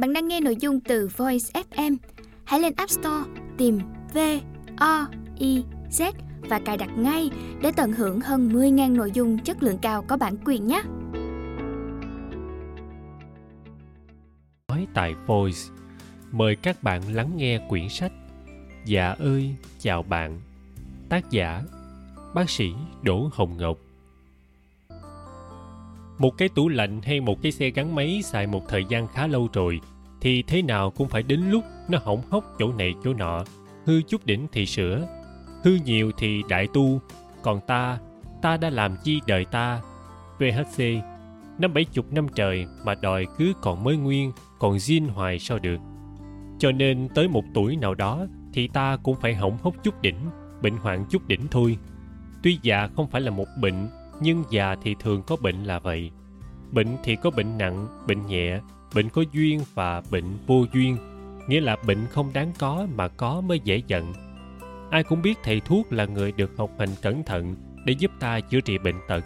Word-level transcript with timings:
Bạn 0.00 0.12
đang 0.12 0.28
nghe 0.28 0.40
nội 0.40 0.56
dung 0.56 0.80
từ 0.80 1.08
Voice 1.16 1.62
FM. 1.70 1.96
Hãy 2.44 2.60
lên 2.60 2.72
App 2.76 2.90
Store 2.90 3.30
tìm 3.58 3.78
V 4.14 4.18
O 4.76 5.06
I 5.38 5.64
Z 5.90 6.12
và 6.40 6.60
cài 6.64 6.76
đặt 6.76 6.90
ngay 6.98 7.30
để 7.62 7.72
tận 7.76 7.92
hưởng 7.92 8.20
hơn 8.20 8.48
10.000 8.48 8.96
nội 8.96 9.10
dung 9.14 9.38
chất 9.38 9.62
lượng 9.62 9.78
cao 9.82 10.04
có 10.08 10.16
bản 10.16 10.36
quyền 10.44 10.66
nhé. 10.66 10.82
Nói 14.68 14.86
tại 14.94 15.14
Voice, 15.26 15.58
mời 16.30 16.56
các 16.56 16.82
bạn 16.82 17.02
lắng 17.12 17.30
nghe 17.36 17.60
quyển 17.68 17.88
sách 17.88 18.12
Dạ 18.86 19.14
ơi, 19.18 19.54
chào 19.78 20.02
bạn. 20.02 20.40
Tác 21.08 21.30
giả 21.30 21.62
Bác 22.34 22.50
sĩ 22.50 22.68
Đỗ 23.02 23.30
Hồng 23.32 23.56
Ngọc 23.56 23.78
một 26.20 26.38
cái 26.38 26.48
tủ 26.48 26.68
lạnh 26.68 27.00
hay 27.02 27.20
một 27.20 27.42
cái 27.42 27.52
xe 27.52 27.70
gắn 27.70 27.94
máy 27.94 28.20
xài 28.24 28.46
một 28.46 28.62
thời 28.68 28.84
gian 28.88 29.08
khá 29.08 29.26
lâu 29.26 29.48
rồi, 29.52 29.80
thì 30.20 30.42
thế 30.42 30.62
nào 30.62 30.90
cũng 30.90 31.08
phải 31.08 31.22
đến 31.22 31.40
lúc 31.50 31.64
nó 31.88 31.98
hỏng 32.04 32.22
hóc 32.30 32.44
chỗ 32.58 32.72
này 32.72 32.94
chỗ 33.04 33.14
nọ. 33.14 33.44
Hư 33.86 34.02
chút 34.02 34.26
đỉnh 34.26 34.46
thì 34.52 34.66
sửa, 34.66 35.06
hư 35.64 35.78
nhiều 35.84 36.10
thì 36.18 36.42
đại 36.48 36.66
tu. 36.74 37.00
Còn 37.42 37.60
ta 37.66 37.98
ta 38.42 38.56
đã 38.56 38.70
làm 38.70 38.96
chi 39.04 39.20
đời 39.26 39.44
ta? 39.44 39.80
Vhc 40.38 40.84
năm 41.58 41.74
bảy 41.74 41.84
chục 41.84 42.12
năm 42.12 42.26
trời 42.34 42.66
mà 42.84 42.94
đòi 42.94 43.26
cứ 43.38 43.52
còn 43.62 43.84
mới 43.84 43.96
nguyên, 43.96 44.32
còn 44.58 44.76
zin 44.76 45.10
hoài 45.10 45.38
sao 45.38 45.58
được? 45.58 45.78
Cho 46.58 46.72
nên 46.72 47.08
tới 47.14 47.28
một 47.28 47.44
tuổi 47.54 47.76
nào 47.76 47.94
đó 47.94 48.26
thì 48.52 48.68
ta 48.68 48.96
cũng 49.02 49.16
phải 49.20 49.34
hỏng 49.34 49.58
hóc 49.62 49.74
chút 49.82 50.02
đỉnh, 50.02 50.30
bệnh 50.62 50.76
hoạn 50.76 51.04
chút 51.10 51.28
đỉnh 51.28 51.48
thôi. 51.50 51.76
Tuy 52.42 52.58
già 52.62 52.88
không 52.96 53.10
phải 53.10 53.20
là 53.20 53.30
một 53.30 53.46
bệnh 53.60 53.88
nhưng 54.20 54.44
già 54.50 54.76
thì 54.82 54.96
thường 55.00 55.22
có 55.26 55.36
bệnh 55.36 55.64
là 55.64 55.78
vậy. 55.78 56.10
Bệnh 56.72 56.96
thì 57.04 57.16
có 57.16 57.30
bệnh 57.30 57.58
nặng, 57.58 57.86
bệnh 58.06 58.26
nhẹ, 58.26 58.60
bệnh 58.94 59.08
có 59.08 59.22
duyên 59.32 59.60
và 59.74 60.02
bệnh 60.10 60.24
vô 60.46 60.64
duyên. 60.72 60.96
Nghĩa 61.48 61.60
là 61.60 61.76
bệnh 61.86 62.06
không 62.10 62.30
đáng 62.32 62.52
có 62.58 62.86
mà 62.94 63.08
có 63.08 63.40
mới 63.40 63.60
dễ 63.64 63.82
giận 63.86 64.12
ai 64.90 65.02
cũng 65.02 65.22
biết 65.22 65.38
thầy 65.42 65.60
thuốc 65.60 65.92
là 65.92 66.04
người 66.04 66.32
được 66.32 66.56
học 66.56 66.70
hành 66.78 66.88
cẩn 67.02 67.22
thận 67.22 67.56
để 67.84 67.92
giúp 67.98 68.10
ta 68.20 68.40
chữa 68.40 68.60
trị 68.60 68.78
bệnh 68.78 69.00
tật. 69.08 69.24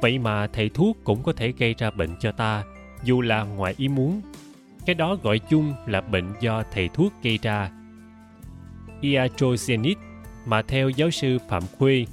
Vậy 0.00 0.18
mà 0.18 0.46
thầy 0.46 0.68
thuốc 0.68 0.96
cũng 1.04 1.22
có 1.22 1.32
thể 1.32 1.52
gây 1.58 1.74
ra 1.78 1.90
bệnh 1.90 2.10
cho 2.20 2.32
ta, 2.32 2.64
dù 3.04 3.20
là 3.20 3.42
ngoài 3.42 3.74
ý 3.76 3.88
muốn. 3.88 4.20
Cái 4.86 4.94
đó 4.94 5.16
gọi 5.22 5.38
chung 5.38 5.74
là 5.86 6.00
bệnh 6.00 6.32
do 6.40 6.62
thầy 6.72 6.88
thuốc 6.88 7.12
gây 7.22 7.38
ra. 7.42 7.70
Iatrogenic, 9.00 9.98
mà 10.46 10.62
theo 10.62 10.88
giáo 10.88 11.10
sư 11.10 11.38
phạm 11.48 11.62
khuê 11.78 12.06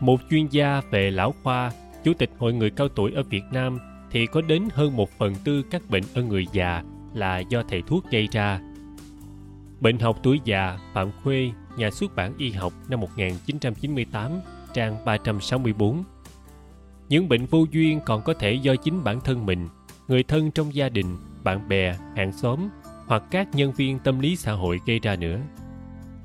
một 0.00 0.20
chuyên 0.30 0.46
gia 0.46 0.80
về 0.90 1.10
lão 1.10 1.34
khoa 1.42 1.72
chủ 2.04 2.12
tịch 2.14 2.30
hội 2.38 2.52
người 2.52 2.70
cao 2.70 2.88
tuổi 2.88 3.12
ở 3.12 3.22
việt 3.22 3.44
nam 3.52 3.78
thì 4.10 4.26
có 4.26 4.40
đến 4.40 4.68
hơn 4.72 4.96
một 4.96 5.10
phần 5.18 5.34
tư 5.44 5.62
các 5.70 5.82
bệnh 5.90 6.02
ở 6.14 6.22
người 6.22 6.46
già 6.52 6.82
là 7.14 7.38
do 7.38 7.62
thầy 7.68 7.82
thuốc 7.86 8.10
gây 8.10 8.28
ra. 8.32 8.60
Bệnh 9.80 9.98
học 9.98 10.18
tuổi 10.22 10.40
già 10.44 10.78
Phạm 10.94 11.10
Khuê, 11.22 11.50
nhà 11.76 11.90
xuất 11.90 12.16
bản 12.16 12.34
y 12.38 12.50
học 12.50 12.72
năm 12.88 13.00
1998, 13.00 14.32
trang 14.74 15.04
364. 15.04 16.04
Những 17.08 17.28
bệnh 17.28 17.46
vô 17.46 17.66
duyên 17.70 18.00
còn 18.04 18.22
có 18.22 18.34
thể 18.34 18.52
do 18.52 18.76
chính 18.76 19.04
bản 19.04 19.20
thân 19.20 19.46
mình, 19.46 19.68
người 20.08 20.22
thân 20.22 20.50
trong 20.50 20.74
gia 20.74 20.88
đình, 20.88 21.16
bạn 21.44 21.68
bè, 21.68 21.96
hàng 22.16 22.32
xóm 22.32 22.68
hoặc 23.06 23.22
các 23.30 23.54
nhân 23.54 23.72
viên 23.72 23.98
tâm 23.98 24.18
lý 24.18 24.36
xã 24.36 24.52
hội 24.52 24.80
gây 24.86 24.98
ra 24.98 25.16
nữa. 25.16 25.40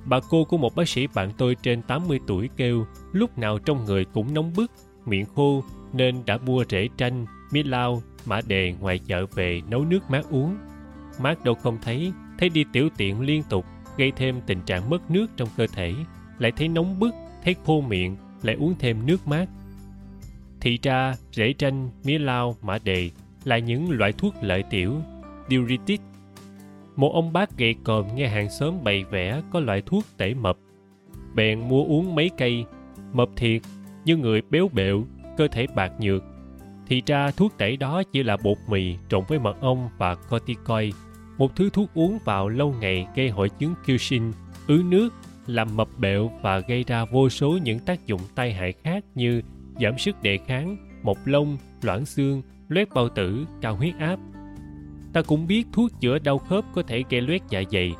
Bà 0.06 0.20
cô 0.30 0.44
của 0.44 0.58
một 0.58 0.76
bác 0.76 0.90
sĩ 0.90 1.08
bạn 1.08 1.32
tôi 1.38 1.56
trên 1.56 1.82
80 1.82 2.20
tuổi 2.28 2.50
kêu 2.58 2.86
lúc 3.12 3.38
nào 3.38 3.60
trong 3.60 3.86
người 3.86 4.06
cũng 4.06 4.34
nóng 4.34 4.54
bức, 4.56 4.72
miệng 5.06 5.26
khô 5.36 5.64
nên 5.94 6.22
đã 6.26 6.38
mua 6.38 6.64
rễ 6.70 6.90
tranh, 6.98 7.26
mía 7.52 7.64
lao, 7.64 8.02
mã 8.26 8.42
đề 8.48 8.74
ngoài 8.80 9.00
chợ 9.00 9.26
về 9.26 9.62
nấu 9.70 9.86
nước 9.86 10.10
mát 10.10 10.26
uống. 10.30 10.58
Mát 11.20 11.44
đâu 11.44 11.56
không 11.56 11.78
thấy, 11.82 12.12
thấy 12.38 12.50
đi 12.50 12.66
tiểu 12.74 12.90
tiện 12.98 13.22
liên 13.22 13.44
tục, 13.50 13.66
gây 13.98 14.12
thêm 14.16 14.42
tình 14.46 14.62
trạng 14.62 14.90
mất 14.90 15.12
nước 15.12 15.28
trong 15.38 15.50
cơ 15.58 15.68
thể, 15.68 15.94
lại 16.38 16.52
thấy 16.52 16.68
nóng 16.68 17.00
bức, 17.00 17.14
thấy 17.44 17.56
khô 17.66 17.82
miệng, 17.82 18.18
lại 18.42 18.56
uống 18.56 18.76
thêm 18.80 19.06
nước 19.06 19.28
mát. 19.28 19.46
Thì 20.62 20.80
ra, 20.84 21.16
rễ 21.32 21.54
tranh, 21.54 21.90
mía 22.04 22.20
lao, 22.20 22.56
mã 22.62 22.78
đề 22.84 23.10
là 23.44 23.58
những 23.58 23.92
loại 23.92 24.12
thuốc 24.12 24.34
lợi 24.42 24.64
tiểu, 24.70 25.02
diuretic. 25.50 26.02
Một 27.00 27.14
ông 27.14 27.34
bác 27.34 27.58
gầy 27.58 27.76
còm 27.84 28.16
nghe 28.16 28.28
hàng 28.28 28.50
xóm 28.50 28.84
bày 28.84 29.04
vẽ 29.04 29.42
có 29.52 29.60
loại 29.60 29.82
thuốc 29.86 30.04
tẩy 30.18 30.34
mập. 30.34 30.58
Bèn 31.36 31.70
mua 31.70 31.84
uống 31.84 32.16
mấy 32.16 32.32
cây, 32.38 32.66
mập 33.14 33.30
thiệt, 33.36 33.62
nhưng 34.06 34.22
người 34.22 34.42
béo 34.50 34.70
bẹo, 34.74 35.04
cơ 35.38 35.48
thể 35.48 35.68
bạc 35.76 35.92
nhược, 36.00 36.24
thì 36.88 37.02
ra 37.06 37.32
thuốc 37.32 37.58
tẩy 37.58 37.78
đó 37.78 38.04
chỉ 38.12 38.24
là 38.24 38.38
bột 38.44 38.58
mì 38.68 38.96
trộn 39.10 39.24
với 39.28 39.40
mật 39.40 39.62
ong 39.62 39.90
và 39.98 40.16
corticoid, 40.16 40.96
một 41.38 41.56
thứ 41.56 41.70
thuốc 41.70 41.90
uống 41.94 42.20
vào 42.26 42.50
lâu 42.50 42.76
ngày 42.82 43.08
gây 43.16 43.30
hội 43.30 43.50
chứng 43.50 43.74
Cushing, 43.88 44.32
ứ 44.68 44.84
nước, 44.86 45.10
làm 45.48 45.78
mập 45.78 45.88
bẹo 45.98 46.32
và 46.42 46.60
gây 46.60 46.84
ra 46.84 47.06
vô 47.06 47.30
số 47.30 47.58
những 47.64 47.80
tác 47.80 48.06
dụng 48.06 48.22
tai 48.36 48.54
hại 48.54 48.74
khác 48.84 49.04
như 49.16 49.42
giảm 49.82 49.98
sức 49.98 50.22
đề 50.22 50.38
kháng, 50.48 50.78
mọc 51.04 51.18
lông, 51.26 51.58
loãng 51.82 52.06
xương, 52.06 52.42
loét 52.68 52.90
bao 52.96 53.10
tử, 53.10 53.46
cao 53.62 53.76
huyết 53.76 53.94
áp. 54.00 54.20
Ta 55.14 55.22
cũng 55.22 55.48
biết 55.48 55.68
thuốc 55.74 55.92
chữa 56.02 56.20
đau 56.20 56.38
khớp 56.38 56.66
có 56.74 56.84
thể 56.84 57.04
gây 57.10 57.22
loét 57.22 57.42
dạ 57.50 57.64
dày, 57.72 57.94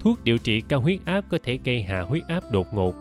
thuốc 0.00 0.24
điều 0.24 0.38
trị 0.38 0.62
cao 0.68 0.80
huyết 0.80 0.98
áp 1.04 1.24
có 1.30 1.38
thể 1.42 1.58
gây 1.64 1.82
hạ 1.82 2.00
huyết 2.00 2.22
áp 2.28 2.42
đột 2.52 2.66
ngột, 2.74 2.94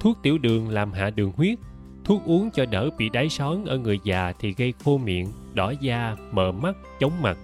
thuốc 0.00 0.18
tiểu 0.22 0.38
đường 0.38 0.68
làm 0.68 0.92
hạ 0.92 1.10
đường 1.10 1.32
huyết, 1.36 1.58
Thuốc 2.06 2.24
uống 2.24 2.50
cho 2.50 2.66
đỡ 2.66 2.90
bị 2.98 3.08
đái 3.08 3.28
són 3.28 3.64
ở 3.64 3.78
người 3.78 3.98
già 4.04 4.32
thì 4.38 4.54
gây 4.56 4.74
khô 4.84 4.98
miệng, 4.98 5.26
đỏ 5.54 5.72
da, 5.80 6.16
mờ 6.32 6.52
mắt, 6.52 6.76
chóng 7.00 7.22
mặt. 7.22 7.38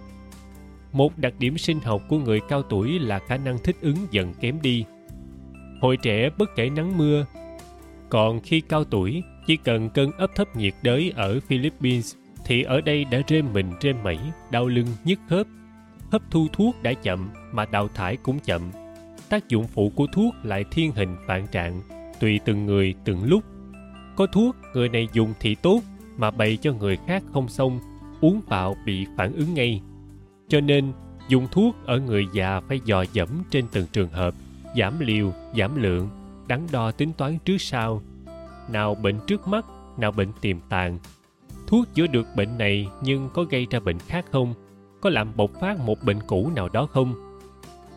Một 0.93 1.19
đặc 1.19 1.35
điểm 1.39 1.59
sinh 1.59 1.81
học 1.81 2.03
của 2.09 2.19
người 2.19 2.41
cao 2.49 2.63
tuổi 2.63 2.99
là 2.99 3.19
khả 3.19 3.37
năng 3.37 3.59
thích 3.59 3.77
ứng 3.81 3.97
dần 4.11 4.35
kém 4.41 4.63
đi. 4.63 4.85
Hồi 5.81 5.97
trẻ 5.97 6.31
bất 6.39 6.51
kể 6.57 6.71
nắng 6.71 6.99
mưa, 6.99 7.27
còn 8.09 8.41
khi 8.41 8.61
cao 8.61 8.85
tuổi 8.85 9.23
chỉ 9.47 9.57
cần 9.57 9.91
cơn 9.91 10.13
ấp 10.13 10.31
thấp 10.35 10.57
nhiệt 10.57 10.75
đới 10.83 11.13
ở 11.17 11.41
Philippines 11.41 12.15
thì 12.45 12.63
ở 12.63 12.81
đây 12.81 13.05
đã 13.05 13.21
rêm 13.29 13.53
mình 13.53 13.71
trên 13.81 13.97
mẩy, 14.03 14.19
đau 14.51 14.67
lưng, 14.67 14.87
nhức 15.05 15.19
khớp. 15.29 15.47
Hấp 16.11 16.23
thu 16.31 16.47
thuốc 16.53 16.83
đã 16.83 16.93
chậm 16.93 17.31
mà 17.53 17.65
đào 17.65 17.89
thải 17.89 18.17
cũng 18.17 18.39
chậm. 18.39 18.63
Tác 19.29 19.49
dụng 19.49 19.67
phụ 19.67 19.93
của 19.97 20.07
thuốc 20.13 20.35
lại 20.43 20.65
thiên 20.71 20.93
hình 20.93 21.17
vạn 21.27 21.47
trạng, 21.47 21.81
tùy 22.21 22.41
từng 22.45 22.67
người 22.67 22.95
từng 23.05 23.25
lúc 23.25 23.45
có 24.17 24.27
thuốc 24.27 24.57
người 24.75 24.89
này 24.89 25.09
dùng 25.13 25.35
thì 25.41 25.55
tốt 25.55 25.81
mà 26.17 26.31
bày 26.31 26.57
cho 26.57 26.73
người 26.73 26.99
khác 27.07 27.23
không 27.33 27.49
xong 27.49 27.81
uống 28.21 28.41
vào 28.47 28.77
bị 28.87 29.07
phản 29.17 29.33
ứng 29.33 29.55
ngay 29.55 29.83
cho 30.49 30.61
nên 30.61 30.93
dùng 31.29 31.49
thuốc 31.51 31.77
ở 31.87 31.99
người 31.99 32.27
già 32.33 32.61
phải 32.61 32.81
dò 32.85 33.05
dẫm 33.13 33.29
trên 33.51 33.65
từng 33.73 33.87
trường 33.93 34.09
hợp 34.09 34.35
giảm 34.77 35.01
liều 35.01 35.33
giảm 35.59 35.83
lượng 35.83 36.09
đắn 36.47 36.67
đo 36.73 36.91
tính 36.91 37.13
toán 37.13 37.39
trước 37.45 37.61
sau 37.61 38.03
nào 38.71 38.95
bệnh 38.95 39.19
trước 39.27 39.49
mắt 39.49 39.67
nào 39.99 40.13
bệnh 40.13 40.33
tiềm 40.41 40.57
tàng 40.69 40.99
thuốc 41.73 41.95
chữa 41.95 42.07
được 42.07 42.27
bệnh 42.37 42.59
này 42.59 42.89
nhưng 43.03 43.29
có 43.35 43.45
gây 43.45 43.67
ra 43.71 43.81
bệnh 43.81 43.99
khác 43.99 44.25
không? 44.33 44.55
Có 45.01 45.11
làm 45.11 45.37
bộc 45.37 45.51
phát 45.61 45.79
một 45.79 46.05
bệnh 46.05 46.21
cũ 46.27 46.51
nào 46.57 46.69
đó 46.69 46.87
không? 46.87 47.15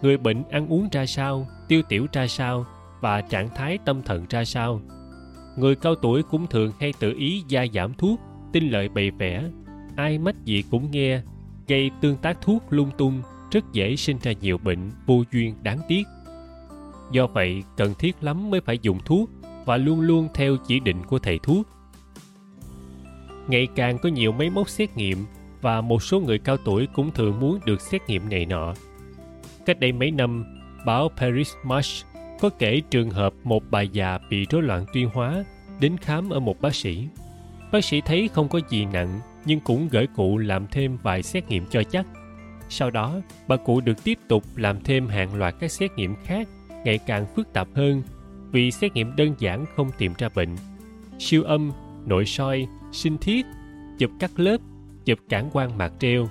Người 0.02 0.18
bệnh 0.18 0.44
ăn 0.50 0.68
uống 0.68 0.88
ra 0.92 1.06
sao? 1.06 1.48
Tiêu 1.68 1.82
tiểu 1.90 2.08
ra 2.14 2.28
sao? 2.28 2.66
Và 3.02 3.22
trạng 3.22 3.50
thái 3.56 3.78
tâm 3.86 4.02
thần 4.04 4.26
ra 4.30 4.46
sao? 4.46 4.82
Người 5.58 5.76
cao 5.76 5.96
tuổi 5.96 6.24
cũng 6.24 6.48
thường 6.48 6.72
hay 6.80 6.94
tự 7.00 7.14
ý 7.18 7.44
gia 7.48 7.66
giảm 7.74 7.94
thuốc, 7.94 8.20
tin 8.54 8.70
lợi 8.70 8.90
bày 8.90 9.12
vẽ. 9.12 9.44
Ai 9.96 10.18
mách 10.18 10.46
gì 10.46 10.64
cũng 10.72 10.92
nghe. 10.92 11.22
Gây 11.68 11.92
tương 12.02 12.18
tác 12.18 12.42
thuốc 12.42 12.64
lung 12.70 12.90
tung, 12.98 13.22
rất 13.52 13.64
dễ 13.74 13.96
sinh 13.96 14.18
ra 14.22 14.32
nhiều 14.42 14.58
bệnh 14.58 14.92
vô 15.06 15.24
duyên 15.32 15.56
đáng 15.64 15.80
tiếc. 15.88 16.04
Do 17.12 17.28
vậy, 17.28 17.64
cần 17.78 17.94
thiết 18.00 18.24
lắm 18.24 18.50
mới 18.50 18.62
phải 18.62 18.80
dùng 18.82 19.00
thuốc 19.06 19.30
và 19.66 19.78
luôn 19.78 20.02
luôn 20.02 20.28
theo 20.34 20.58
chỉ 20.68 20.80
định 20.80 21.04
của 21.08 21.20
thầy 21.20 21.40
thuốc 21.40 21.68
ngày 23.48 23.68
càng 23.76 23.98
có 23.98 24.10
nhiều 24.10 24.32
máy 24.32 24.50
móc 24.50 24.70
xét 24.70 24.98
nghiệm 24.98 25.26
và 25.62 25.82
một 25.82 26.04
số 26.04 26.20
người 26.20 26.40
cao 26.40 26.58
tuổi 26.66 26.88
cũng 26.94 27.12
thường 27.12 27.40
muốn 27.40 27.60
được 27.66 27.82
xét 27.82 28.02
nghiệm 28.08 28.30
này 28.30 28.46
nọ 28.46 28.74
cách 29.66 29.80
đây 29.80 29.92
mấy 29.92 30.12
năm 30.12 30.46
báo 30.86 31.10
paris 31.18 31.54
match 31.64 32.06
có 32.40 32.50
kể 32.50 32.82
trường 32.90 33.10
hợp 33.10 33.34
một 33.44 33.64
bà 33.70 33.82
già 33.82 34.20
bị 34.30 34.46
rối 34.50 34.62
loạn 34.62 34.86
tuyên 34.94 35.10
hóa 35.14 35.44
đến 35.80 35.98
khám 35.98 36.30
ở 36.30 36.40
một 36.40 36.62
bác 36.62 36.76
sĩ. 36.76 37.08
Bác 37.72 37.86
sĩ 37.86 38.02
thấy 38.02 38.30
không 38.34 38.50
có 38.50 38.60
gì 38.70 38.86
nặng 38.86 39.20
nhưng 39.46 39.60
cũng 39.60 39.88
gửi 39.92 40.08
cụ 40.16 40.38
làm 40.38 40.68
thêm 40.68 40.98
vài 41.04 41.24
xét 41.24 41.48
nghiệm 41.48 41.66
cho 41.66 41.84
chắc. 41.84 42.06
Sau 42.70 42.92
đó, 42.92 43.16
bà 43.48 43.56
cụ 43.56 43.82
được 43.82 44.04
tiếp 44.04 44.18
tục 44.28 44.44
làm 44.56 44.82
thêm 44.82 45.08
hàng 45.08 45.36
loạt 45.36 45.56
các 45.60 45.72
xét 45.72 45.92
nghiệm 45.96 46.16
khác 46.24 46.48
ngày 46.86 46.98
càng 46.98 47.26
phức 47.36 47.54
tạp 47.54 47.68
hơn 47.76 48.04
vì 48.52 48.72
xét 48.72 48.94
nghiệm 48.94 49.16
đơn 49.16 49.36
giản 49.40 49.66
không 49.76 49.92
tìm 49.98 50.14
ra 50.18 50.30
bệnh. 50.36 50.56
Siêu 51.20 51.44
âm, 51.44 51.72
nội 52.06 52.26
soi, 52.26 52.68
sinh 52.96 53.18
thiết, 53.18 53.46
chụp 53.98 54.12
cắt 54.20 54.40
lớp, 54.40 54.58
chụp 55.06 55.20
cản 55.30 55.50
quang 55.50 55.78
mạc 55.78 55.92
treo. 56.00 56.28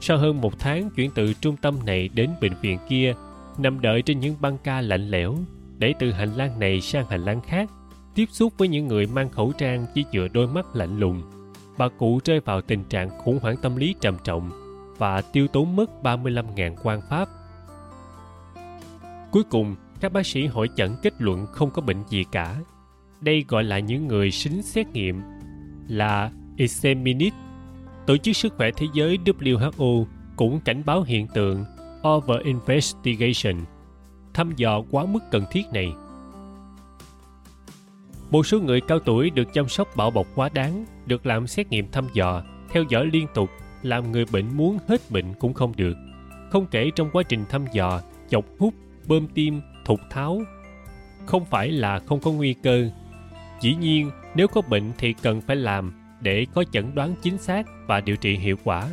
Sau 0.00 0.18
hơn 0.18 0.40
một 0.40 0.58
tháng 0.58 0.90
chuyển 0.90 1.10
từ 1.14 1.32
trung 1.32 1.56
tâm 1.56 1.78
này 1.86 2.08
đến 2.14 2.30
bệnh 2.40 2.54
viện 2.60 2.78
kia 2.88 3.14
nằm 3.58 3.80
đợi 3.80 4.02
trên 4.02 4.20
những 4.20 4.36
băng 4.40 4.58
ca 4.58 4.80
lạnh 4.80 5.10
lẽo 5.10 5.34
để 5.78 5.94
từ 5.98 6.12
hành 6.12 6.32
lang 6.34 6.58
này 6.58 6.80
sang 6.80 7.06
hành 7.06 7.24
lang 7.24 7.40
khác 7.40 7.70
tiếp 8.14 8.26
xúc 8.30 8.52
với 8.58 8.68
những 8.68 8.88
người 8.88 9.06
mang 9.06 9.30
khẩu 9.30 9.52
trang 9.58 9.86
chỉ 9.94 10.04
dựa 10.12 10.28
đôi 10.32 10.46
mắt 10.46 10.76
lạnh 10.76 10.98
lùng 10.98 11.22
bà 11.80 11.88
cụ 11.88 12.20
rơi 12.24 12.40
vào 12.40 12.60
tình 12.60 12.84
trạng 12.84 13.10
khủng 13.18 13.38
hoảng 13.42 13.56
tâm 13.62 13.76
lý 13.76 13.94
trầm 14.00 14.16
trọng 14.24 14.50
và 14.98 15.22
tiêu 15.22 15.48
tốn 15.48 15.76
mất 15.76 15.90
35.000 16.02 16.74
quan 16.82 17.00
pháp. 17.10 17.28
Cuối 19.30 19.42
cùng, 19.50 19.76
các 20.00 20.12
bác 20.12 20.26
sĩ 20.26 20.46
hội 20.46 20.68
chẩn 20.76 20.96
kết 21.02 21.12
luận 21.18 21.46
không 21.46 21.70
có 21.70 21.82
bệnh 21.82 22.04
gì 22.08 22.24
cả. 22.32 22.56
Đây 23.20 23.44
gọi 23.48 23.64
là 23.64 23.78
những 23.78 24.08
người 24.08 24.30
xính 24.30 24.62
xét 24.62 24.86
nghiệm 24.86 25.22
là 25.90 26.30
examinate. 26.56 27.36
Tổ 28.06 28.16
chức 28.16 28.36
Sức 28.36 28.54
khỏe 28.56 28.70
Thế 28.76 28.86
giới 28.94 29.18
WHO 29.24 30.04
cũng 30.36 30.60
cảnh 30.60 30.82
báo 30.86 31.02
hiện 31.02 31.26
tượng 31.34 31.64
over 32.08 32.40
investigation, 32.44 33.64
thăm 34.34 34.52
dò 34.56 34.82
quá 34.90 35.04
mức 35.04 35.20
cần 35.30 35.44
thiết 35.50 35.66
này. 35.72 35.92
Một 38.30 38.46
số 38.46 38.60
người 38.60 38.80
cao 38.80 38.98
tuổi 38.98 39.30
được 39.30 39.52
chăm 39.52 39.68
sóc 39.68 39.88
bảo 39.96 40.10
bọc 40.10 40.26
quá 40.34 40.48
đáng, 40.54 40.84
được 41.06 41.26
làm 41.26 41.46
xét 41.46 41.70
nghiệm 41.70 41.90
thăm 41.90 42.06
dò, 42.12 42.42
theo 42.70 42.84
dõi 42.88 43.06
liên 43.12 43.26
tục, 43.34 43.50
làm 43.82 44.12
người 44.12 44.24
bệnh 44.32 44.56
muốn 44.56 44.78
hết 44.88 45.10
bệnh 45.10 45.34
cũng 45.34 45.54
không 45.54 45.72
được. 45.76 45.96
Không 46.50 46.66
kể 46.70 46.90
trong 46.96 47.10
quá 47.12 47.22
trình 47.22 47.44
thăm 47.48 47.64
dò, 47.72 48.00
chọc 48.28 48.44
hút, 48.58 48.74
bơm 49.06 49.26
tim, 49.28 49.60
thục 49.84 50.00
tháo. 50.10 50.42
Không 51.26 51.44
phải 51.44 51.68
là 51.68 51.98
không 51.98 52.20
có 52.20 52.32
nguy 52.32 52.54
cơ. 52.54 52.90
Dĩ 53.60 53.74
nhiên, 53.74 54.10
nếu 54.34 54.48
có 54.48 54.60
bệnh 54.60 54.92
thì 54.98 55.12
cần 55.22 55.40
phải 55.40 55.56
làm 55.56 55.92
để 56.20 56.46
có 56.54 56.64
chẩn 56.64 56.94
đoán 56.94 57.14
chính 57.22 57.38
xác 57.38 57.66
và 57.86 58.00
điều 58.00 58.16
trị 58.16 58.36
hiệu 58.36 58.56
quả. 58.64 58.88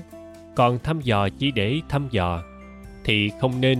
Còn 0.55 0.79
thăm 0.79 1.01
dò 1.01 1.29
chỉ 1.29 1.51
để 1.51 1.79
thăm 1.89 2.07
dò 2.11 2.43
thì 3.03 3.31
không 3.41 3.61
nên. 3.61 3.79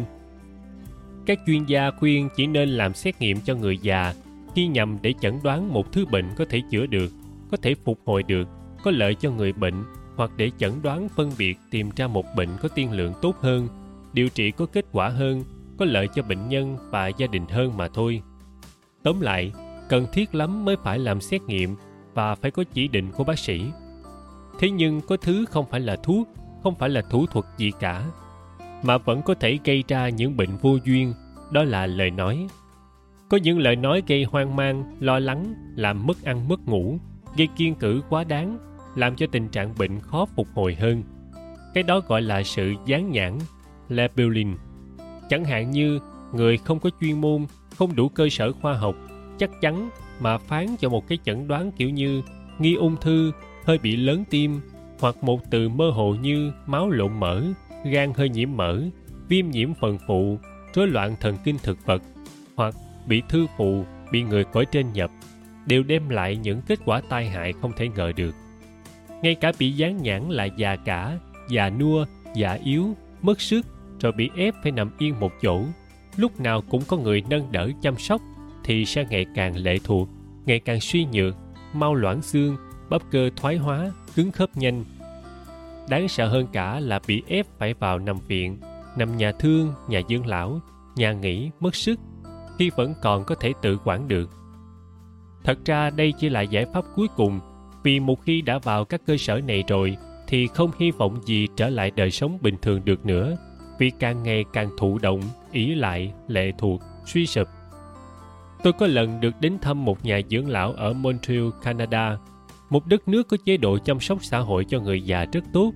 Các 1.25 1.39
chuyên 1.47 1.63
gia 1.65 1.91
khuyên 1.91 2.29
chỉ 2.35 2.47
nên 2.47 2.69
làm 2.69 2.93
xét 2.93 3.21
nghiệm 3.21 3.41
cho 3.41 3.55
người 3.55 3.77
già 3.77 4.13
khi 4.55 4.67
nhằm 4.67 4.97
để 5.01 5.13
chẩn 5.21 5.39
đoán 5.43 5.73
một 5.73 5.91
thứ 5.91 6.05
bệnh 6.05 6.25
có 6.37 6.45
thể 6.49 6.61
chữa 6.71 6.85
được, 6.85 7.11
có 7.51 7.57
thể 7.61 7.75
phục 7.85 7.99
hồi 8.05 8.23
được, 8.23 8.47
có 8.83 8.91
lợi 8.91 9.15
cho 9.15 9.31
người 9.31 9.53
bệnh 9.53 9.83
hoặc 10.15 10.31
để 10.37 10.51
chẩn 10.57 10.71
đoán 10.81 11.09
phân 11.09 11.31
biệt 11.37 11.57
tìm 11.71 11.89
ra 11.95 12.07
một 12.07 12.25
bệnh 12.35 12.49
có 12.61 12.69
tiên 12.69 12.91
lượng 12.91 13.13
tốt 13.21 13.35
hơn, 13.41 13.67
điều 14.13 14.29
trị 14.29 14.51
có 14.51 14.65
kết 14.65 14.85
quả 14.91 15.09
hơn, 15.09 15.43
có 15.77 15.85
lợi 15.85 16.07
cho 16.15 16.23
bệnh 16.23 16.49
nhân 16.49 16.77
và 16.89 17.07
gia 17.07 17.27
đình 17.27 17.45
hơn 17.49 17.77
mà 17.77 17.87
thôi. 17.87 18.21
Tóm 19.03 19.21
lại, 19.21 19.51
cần 19.89 20.05
thiết 20.13 20.35
lắm 20.35 20.65
mới 20.65 20.75
phải 20.83 20.99
làm 20.99 21.21
xét 21.21 21.41
nghiệm 21.41 21.75
và 22.13 22.35
phải 22.35 22.51
có 22.51 22.63
chỉ 22.73 22.87
định 22.87 23.11
của 23.11 23.23
bác 23.23 23.39
sĩ. 23.39 23.61
Thế 24.59 24.69
nhưng 24.69 25.01
có 25.01 25.17
thứ 25.17 25.45
không 25.45 25.65
phải 25.69 25.79
là 25.79 25.95
thuốc, 25.95 26.27
không 26.63 26.75
phải 26.75 26.89
là 26.89 27.01
thủ 27.01 27.25
thuật 27.25 27.45
gì 27.57 27.71
cả, 27.79 28.03
mà 28.83 28.97
vẫn 28.97 29.21
có 29.21 29.33
thể 29.33 29.59
gây 29.63 29.83
ra 29.87 30.09
những 30.09 30.37
bệnh 30.37 30.57
vô 30.61 30.77
duyên, 30.85 31.13
đó 31.51 31.63
là 31.63 31.85
lời 31.85 32.11
nói. 32.11 32.47
Có 33.29 33.37
những 33.37 33.59
lời 33.59 33.75
nói 33.75 34.03
gây 34.07 34.23
hoang 34.23 34.55
mang, 34.55 34.95
lo 34.99 35.19
lắng, 35.19 35.53
làm 35.75 36.07
mất 36.07 36.23
ăn 36.23 36.47
mất 36.47 36.67
ngủ, 36.67 36.97
gây 37.37 37.47
kiên 37.55 37.75
cử 37.75 38.01
quá 38.09 38.23
đáng, 38.23 38.57
làm 38.95 39.15
cho 39.15 39.25
tình 39.31 39.49
trạng 39.49 39.73
bệnh 39.77 39.99
khó 39.99 40.25
phục 40.35 40.47
hồi 40.55 40.75
hơn. 40.75 41.03
Cái 41.73 41.83
đó 41.83 41.99
gọi 42.07 42.21
là 42.21 42.43
sự 42.43 42.73
dán 42.85 43.11
nhãn, 43.11 43.37
labeling. 43.89 44.57
Chẳng 45.29 45.45
hạn 45.45 45.71
như 45.71 45.99
người 46.33 46.57
không 46.57 46.79
có 46.79 46.89
chuyên 47.01 47.21
môn, 47.21 47.45
không 47.77 47.95
đủ 47.95 48.09
cơ 48.09 48.29
sở 48.29 48.51
khoa 48.51 48.73
học, 48.73 48.95
chắc 49.39 49.61
chắn 49.61 49.89
mà 50.19 50.37
phán 50.37 50.67
cho 50.79 50.89
một 50.89 51.07
cái 51.07 51.17
chẩn 51.25 51.47
đoán 51.47 51.71
kiểu 51.71 51.89
như 51.89 52.21
nghi 52.59 52.75
ung 52.75 52.95
thư, 53.01 53.31
hơi 53.65 53.77
bị 53.77 53.95
lớn 53.95 54.23
tim, 54.29 54.61
hoặc 54.99 55.15
một 55.23 55.41
từ 55.51 55.69
mơ 55.69 55.89
hồ 55.89 56.15
như 56.21 56.51
máu 56.65 56.89
lộn 56.89 57.19
mỡ, 57.19 57.43
gan 57.85 58.13
hơi 58.15 58.29
nhiễm 58.29 58.49
mỡ, 58.55 58.81
viêm 59.29 59.49
nhiễm 59.49 59.73
phần 59.73 59.97
phụ, 60.07 60.37
rối 60.73 60.87
loạn 60.87 61.15
thần 61.19 61.37
kinh 61.43 61.57
thực 61.63 61.85
vật, 61.85 62.01
hoặc 62.55 62.75
bị 63.07 63.21
thư 63.29 63.47
phụ, 63.57 63.85
bị 64.11 64.23
người 64.23 64.43
cõi 64.43 64.65
trên 64.65 64.93
nhập, 64.93 65.11
đều 65.65 65.83
đem 65.83 66.09
lại 66.09 66.35
những 66.35 66.61
kết 66.61 66.79
quả 66.85 67.01
tai 67.09 67.29
hại 67.29 67.53
không 67.61 67.71
thể 67.77 67.87
ngờ 67.87 68.11
được. 68.15 68.35
Ngay 69.21 69.35
cả 69.35 69.51
bị 69.59 69.71
dán 69.71 69.97
nhãn 69.97 70.29
là 70.29 70.45
già 70.45 70.75
cả, 70.75 71.17
già 71.49 71.69
nua, 71.69 72.05
già 72.35 72.53
yếu, 72.63 72.95
mất 73.21 73.41
sức, 73.41 73.65
rồi 73.99 74.11
bị 74.11 74.29
ép 74.35 74.53
phải 74.63 74.71
nằm 74.71 74.91
yên 74.97 75.19
một 75.19 75.31
chỗ, 75.41 75.63
lúc 76.15 76.39
nào 76.39 76.61
cũng 76.61 76.81
có 76.87 76.97
người 76.97 77.23
nâng 77.29 77.51
đỡ 77.51 77.69
chăm 77.81 77.97
sóc, 77.97 78.21
thì 78.67 78.85
sẽ 78.85 79.05
ngày 79.09 79.25
càng 79.35 79.55
lệ 79.55 79.77
thuộc, 79.83 80.09
ngày 80.45 80.59
càng 80.59 80.79
suy 80.79 81.05
nhược, 81.05 81.35
mau 81.73 81.95
loãng 81.95 82.21
xương, 82.21 82.57
bắp 82.89 83.01
cơ 83.11 83.29
thoái 83.35 83.57
hóa, 83.57 83.91
cứng 84.15 84.31
khớp 84.31 84.57
nhanh. 84.57 84.83
Đáng 85.89 86.07
sợ 86.07 86.27
hơn 86.27 86.47
cả 86.53 86.79
là 86.79 86.99
bị 87.07 87.23
ép 87.27 87.45
phải 87.57 87.73
vào 87.73 87.99
nằm 87.99 88.17
viện, 88.27 88.57
nằm 88.97 89.17
nhà 89.17 89.31
thương, 89.31 89.73
nhà 89.89 90.01
dưỡng 90.09 90.25
lão, 90.25 90.61
nhà 90.95 91.13
nghỉ, 91.13 91.51
mất 91.59 91.75
sức, 91.75 91.99
khi 92.57 92.69
vẫn 92.75 92.93
còn 93.01 93.23
có 93.23 93.35
thể 93.35 93.53
tự 93.61 93.77
quản 93.85 94.07
được. 94.07 94.29
Thật 95.43 95.57
ra 95.65 95.89
đây 95.89 96.13
chỉ 96.19 96.29
là 96.29 96.41
giải 96.41 96.65
pháp 96.73 96.85
cuối 96.95 97.07
cùng, 97.15 97.39
vì 97.83 97.99
một 97.99 98.21
khi 98.23 98.41
đã 98.41 98.59
vào 98.59 98.85
các 98.85 99.01
cơ 99.05 99.17
sở 99.17 99.41
này 99.41 99.63
rồi 99.67 99.97
thì 100.27 100.47
không 100.47 100.71
hy 100.79 100.91
vọng 100.91 101.19
gì 101.25 101.47
trở 101.55 101.69
lại 101.69 101.91
đời 101.95 102.11
sống 102.11 102.37
bình 102.41 102.55
thường 102.61 102.81
được 102.85 103.05
nữa, 103.05 103.37
vì 103.79 103.91
càng 103.99 104.23
ngày 104.23 104.45
càng 104.53 104.69
thụ 104.77 104.99
động, 105.01 105.21
ý 105.51 105.75
lại, 105.75 106.13
lệ 106.27 106.51
thuộc, 106.57 106.81
suy 107.05 107.25
sụp. 107.25 107.47
Tôi 108.63 108.73
có 108.73 108.87
lần 108.87 109.21
được 109.21 109.41
đến 109.41 109.57
thăm 109.61 109.85
một 109.85 110.05
nhà 110.05 110.21
dưỡng 110.29 110.49
lão 110.49 110.71
ở 110.73 110.93
Montreal, 110.93 111.49
Canada, 111.63 112.17
một 112.69 112.87
đất 112.87 113.07
nước 113.07 113.27
có 113.27 113.37
chế 113.45 113.57
độ 113.57 113.77
chăm 113.77 113.99
sóc 113.99 114.23
xã 114.23 114.39
hội 114.39 114.65
cho 114.69 114.79
người 114.79 115.01
già 115.01 115.25
rất 115.33 115.43
tốt. 115.53 115.73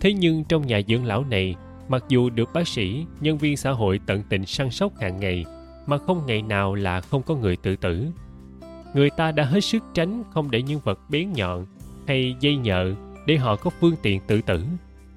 Thế 0.00 0.12
nhưng 0.12 0.44
trong 0.44 0.66
nhà 0.66 0.80
dưỡng 0.88 1.04
lão 1.04 1.24
này, 1.24 1.54
mặc 1.88 2.04
dù 2.08 2.30
được 2.30 2.52
bác 2.52 2.68
sĩ, 2.68 3.06
nhân 3.20 3.38
viên 3.38 3.56
xã 3.56 3.70
hội 3.70 4.00
tận 4.06 4.22
tình 4.28 4.46
săn 4.46 4.70
sóc 4.70 4.92
hàng 5.00 5.20
ngày, 5.20 5.44
mà 5.86 5.98
không 5.98 6.26
ngày 6.26 6.42
nào 6.42 6.74
là 6.74 7.00
không 7.00 7.22
có 7.22 7.34
người 7.34 7.56
tự 7.56 7.76
tử. 7.76 8.06
Người 8.94 9.10
ta 9.10 9.32
đã 9.32 9.44
hết 9.44 9.60
sức 9.60 9.82
tránh 9.94 10.24
không 10.30 10.50
để 10.50 10.62
những 10.62 10.80
vật 10.84 11.00
bén 11.10 11.32
nhọn 11.32 11.66
hay 12.06 12.36
dây 12.40 12.56
nhợ 12.56 12.94
để 13.26 13.36
họ 13.36 13.56
có 13.56 13.70
phương 13.80 13.94
tiện 14.02 14.20
tự 14.26 14.40
tử. 14.42 14.64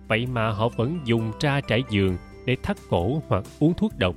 Vậy 0.07 0.25
mà 0.25 0.49
họ 0.49 0.69
vẫn 0.69 0.99
dùng 1.05 1.31
tra 1.39 1.61
trải 1.61 1.83
giường 1.89 2.17
để 2.45 2.57
thắt 2.63 2.77
cổ 2.89 3.21
hoặc 3.27 3.43
uống 3.59 3.73
thuốc 3.73 3.91
độc. 3.97 4.15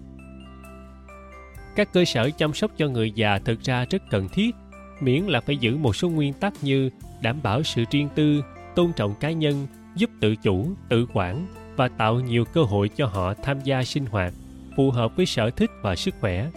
Các 1.76 1.93
cơ 1.93 2.05
sở 2.05 2.31
chăm 2.31 2.55
sóc 2.55 2.70
cho 2.76 2.88
người 2.88 3.11
già 3.11 3.38
thực 3.38 3.61
ra 3.62 3.84
rất 3.90 4.02
cần 4.11 4.28
thiết, 4.28 4.55
miễn 5.00 5.23
là 5.23 5.40
phải 5.40 5.56
giữ 5.56 5.76
một 5.76 5.96
số 5.96 6.08
nguyên 6.08 6.32
tắc 6.32 6.64
như 6.64 6.90
đảm 7.23 7.43
bảo 7.43 7.62
sự 7.62 7.84
riêng 7.90 8.08
tư, 8.14 8.43
tôn 8.75 8.93
trọng 8.93 9.14
cá 9.14 9.31
nhân, 9.31 9.67
giúp 9.96 10.11
tự 10.20 10.37
chủ, 10.37 10.69
tự 10.88 11.06
quản 11.12 11.46
và 11.76 11.88
tạo 11.88 12.20
nhiều 12.20 12.44
cơ 12.44 12.62
hội 12.62 12.88
cho 12.88 13.06
họ 13.06 13.34
tham 13.34 13.61
gia 13.64 13.84
sinh 13.84 14.06
hoạt 14.06 14.32
phù 14.76 14.90
hợp 14.90 15.17
với 15.17 15.26
sở 15.26 15.50
thích 15.50 15.70
và 15.82 15.96
sức 15.96 16.14
khỏe. 16.20 16.50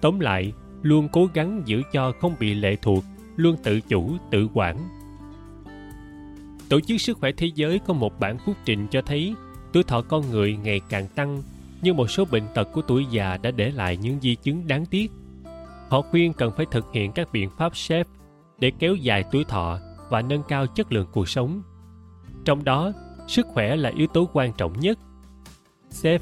Tóm 0.00 0.20
lại, 0.20 0.52
luôn 0.82 1.08
cố 1.12 1.28
gắng 1.34 1.62
giữ 1.66 1.82
cho 1.92 2.12
không 2.20 2.34
bị 2.40 2.54
lệ 2.54 2.76
thuộc, 2.82 3.04
luôn 3.36 3.56
tự 3.62 3.80
chủ, 3.80 4.16
tự 4.30 4.48
quản. 4.54 4.76
Tổ 6.68 6.80
chức 6.80 7.00
Sức 7.00 7.18
khỏe 7.18 7.30
Thế 7.36 7.50
giới 7.54 7.78
có 7.78 7.94
một 7.94 8.20
bản 8.20 8.38
phúc 8.46 8.56
trình 8.64 8.86
cho 8.90 9.02
thấy 9.02 9.34
tuổi 9.72 9.82
thọ 9.82 10.02
con 10.02 10.30
người 10.30 10.56
ngày 10.56 10.80
càng 10.88 11.08
tăng, 11.08 11.42
nhưng 11.82 11.96
một 11.96 12.10
số 12.10 12.24
bệnh 12.24 12.44
tật 12.54 12.68
của 12.72 12.82
tuổi 12.82 13.06
già 13.10 13.36
đã 13.36 13.50
để 13.50 13.70
lại 13.70 13.96
những 13.96 14.20
di 14.20 14.34
chứng 14.34 14.66
đáng 14.66 14.86
tiếc. 14.86 15.12
Họ 15.88 16.02
khuyên 16.02 16.32
cần 16.32 16.52
phải 16.56 16.66
thực 16.70 16.86
hiện 16.92 17.12
các 17.12 17.32
biện 17.32 17.50
pháp 17.58 17.76
SHAPE 17.76 18.10
để 18.58 18.72
kéo 18.78 18.94
dài 18.94 19.24
tuổi 19.30 19.44
thọ 19.44 19.78
và 20.08 20.22
nâng 20.22 20.42
cao 20.48 20.66
chất 20.66 20.92
lượng 20.92 21.06
cuộc 21.12 21.28
sống. 21.28 21.62
Trong 22.44 22.64
đó, 22.64 22.92
sức 23.26 23.46
khỏe 23.46 23.76
là 23.76 23.90
yếu 23.96 24.06
tố 24.06 24.28
quan 24.32 24.52
trọng 24.52 24.80
nhất. 24.80 24.98
SAFE 25.90 26.18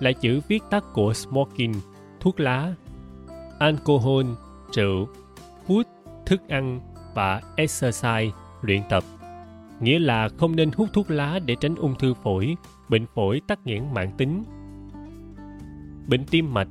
là 0.00 0.12
chữ 0.12 0.40
viết 0.48 0.62
tắt 0.70 0.84
của 0.92 1.14
smoking, 1.14 1.72
thuốc 2.20 2.40
lá, 2.40 2.74
alcohol, 3.58 4.26
rượu, 4.72 5.08
food, 5.66 5.84
thức 6.26 6.48
ăn 6.48 6.80
và 7.14 7.42
exercise, 7.56 8.30
luyện 8.62 8.82
tập. 8.88 9.04
Nghĩa 9.80 9.98
là 9.98 10.28
không 10.38 10.56
nên 10.56 10.70
hút 10.76 10.88
thuốc 10.92 11.10
lá 11.10 11.38
để 11.38 11.56
tránh 11.60 11.74
ung 11.74 11.94
thư 11.98 12.14
phổi, 12.14 12.56
bệnh 12.88 13.06
phổi 13.14 13.40
tắc 13.46 13.66
nghẽn 13.66 13.94
mạng 13.94 14.10
tính. 14.18 14.44
Bệnh 16.06 16.24
tim 16.24 16.54
mạch. 16.54 16.68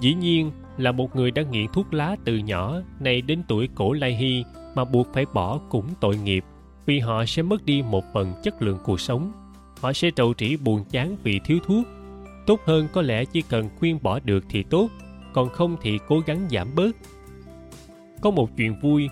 Dĩ 0.00 0.14
nhiên 0.14 0.50
là 0.76 0.92
một 0.92 1.16
người 1.16 1.30
đã 1.30 1.42
nghiện 1.42 1.66
thuốc 1.72 1.94
lá 1.94 2.16
từ 2.24 2.36
nhỏ 2.36 2.80
này 3.00 3.20
đến 3.20 3.42
tuổi 3.48 3.68
cổ 3.74 3.92
lai 3.92 4.16
hy 4.16 4.44
mà 4.74 4.84
buộc 4.84 5.08
phải 5.14 5.26
bỏ 5.34 5.58
cũng 5.68 5.86
tội 6.00 6.16
nghiệp, 6.16 6.44
vì 6.86 6.98
họ 6.98 7.24
sẽ 7.24 7.42
mất 7.42 7.64
đi 7.64 7.82
một 7.82 8.04
phần 8.14 8.32
chất 8.42 8.62
lượng 8.62 8.78
cuộc 8.84 9.00
sống. 9.00 9.32
Họ 9.80 9.92
sẽ 9.92 10.10
trầu 10.10 10.34
trĩ 10.34 10.56
buồn 10.56 10.84
chán 10.90 11.16
vì 11.22 11.40
thiếu 11.44 11.58
thuốc. 11.66 11.86
Tốt 12.46 12.60
hơn 12.64 12.88
có 12.92 13.02
lẽ 13.02 13.24
chỉ 13.24 13.42
cần 13.42 13.68
khuyên 13.78 13.98
bỏ 14.02 14.18
được 14.24 14.44
thì 14.48 14.62
tốt, 14.62 14.88
còn 15.32 15.48
không 15.48 15.76
thì 15.80 15.98
cố 16.08 16.20
gắng 16.26 16.48
giảm 16.50 16.68
bớt. 16.74 16.96
Có 18.20 18.30
một 18.30 18.56
chuyện 18.56 18.80
vui, 18.80 19.08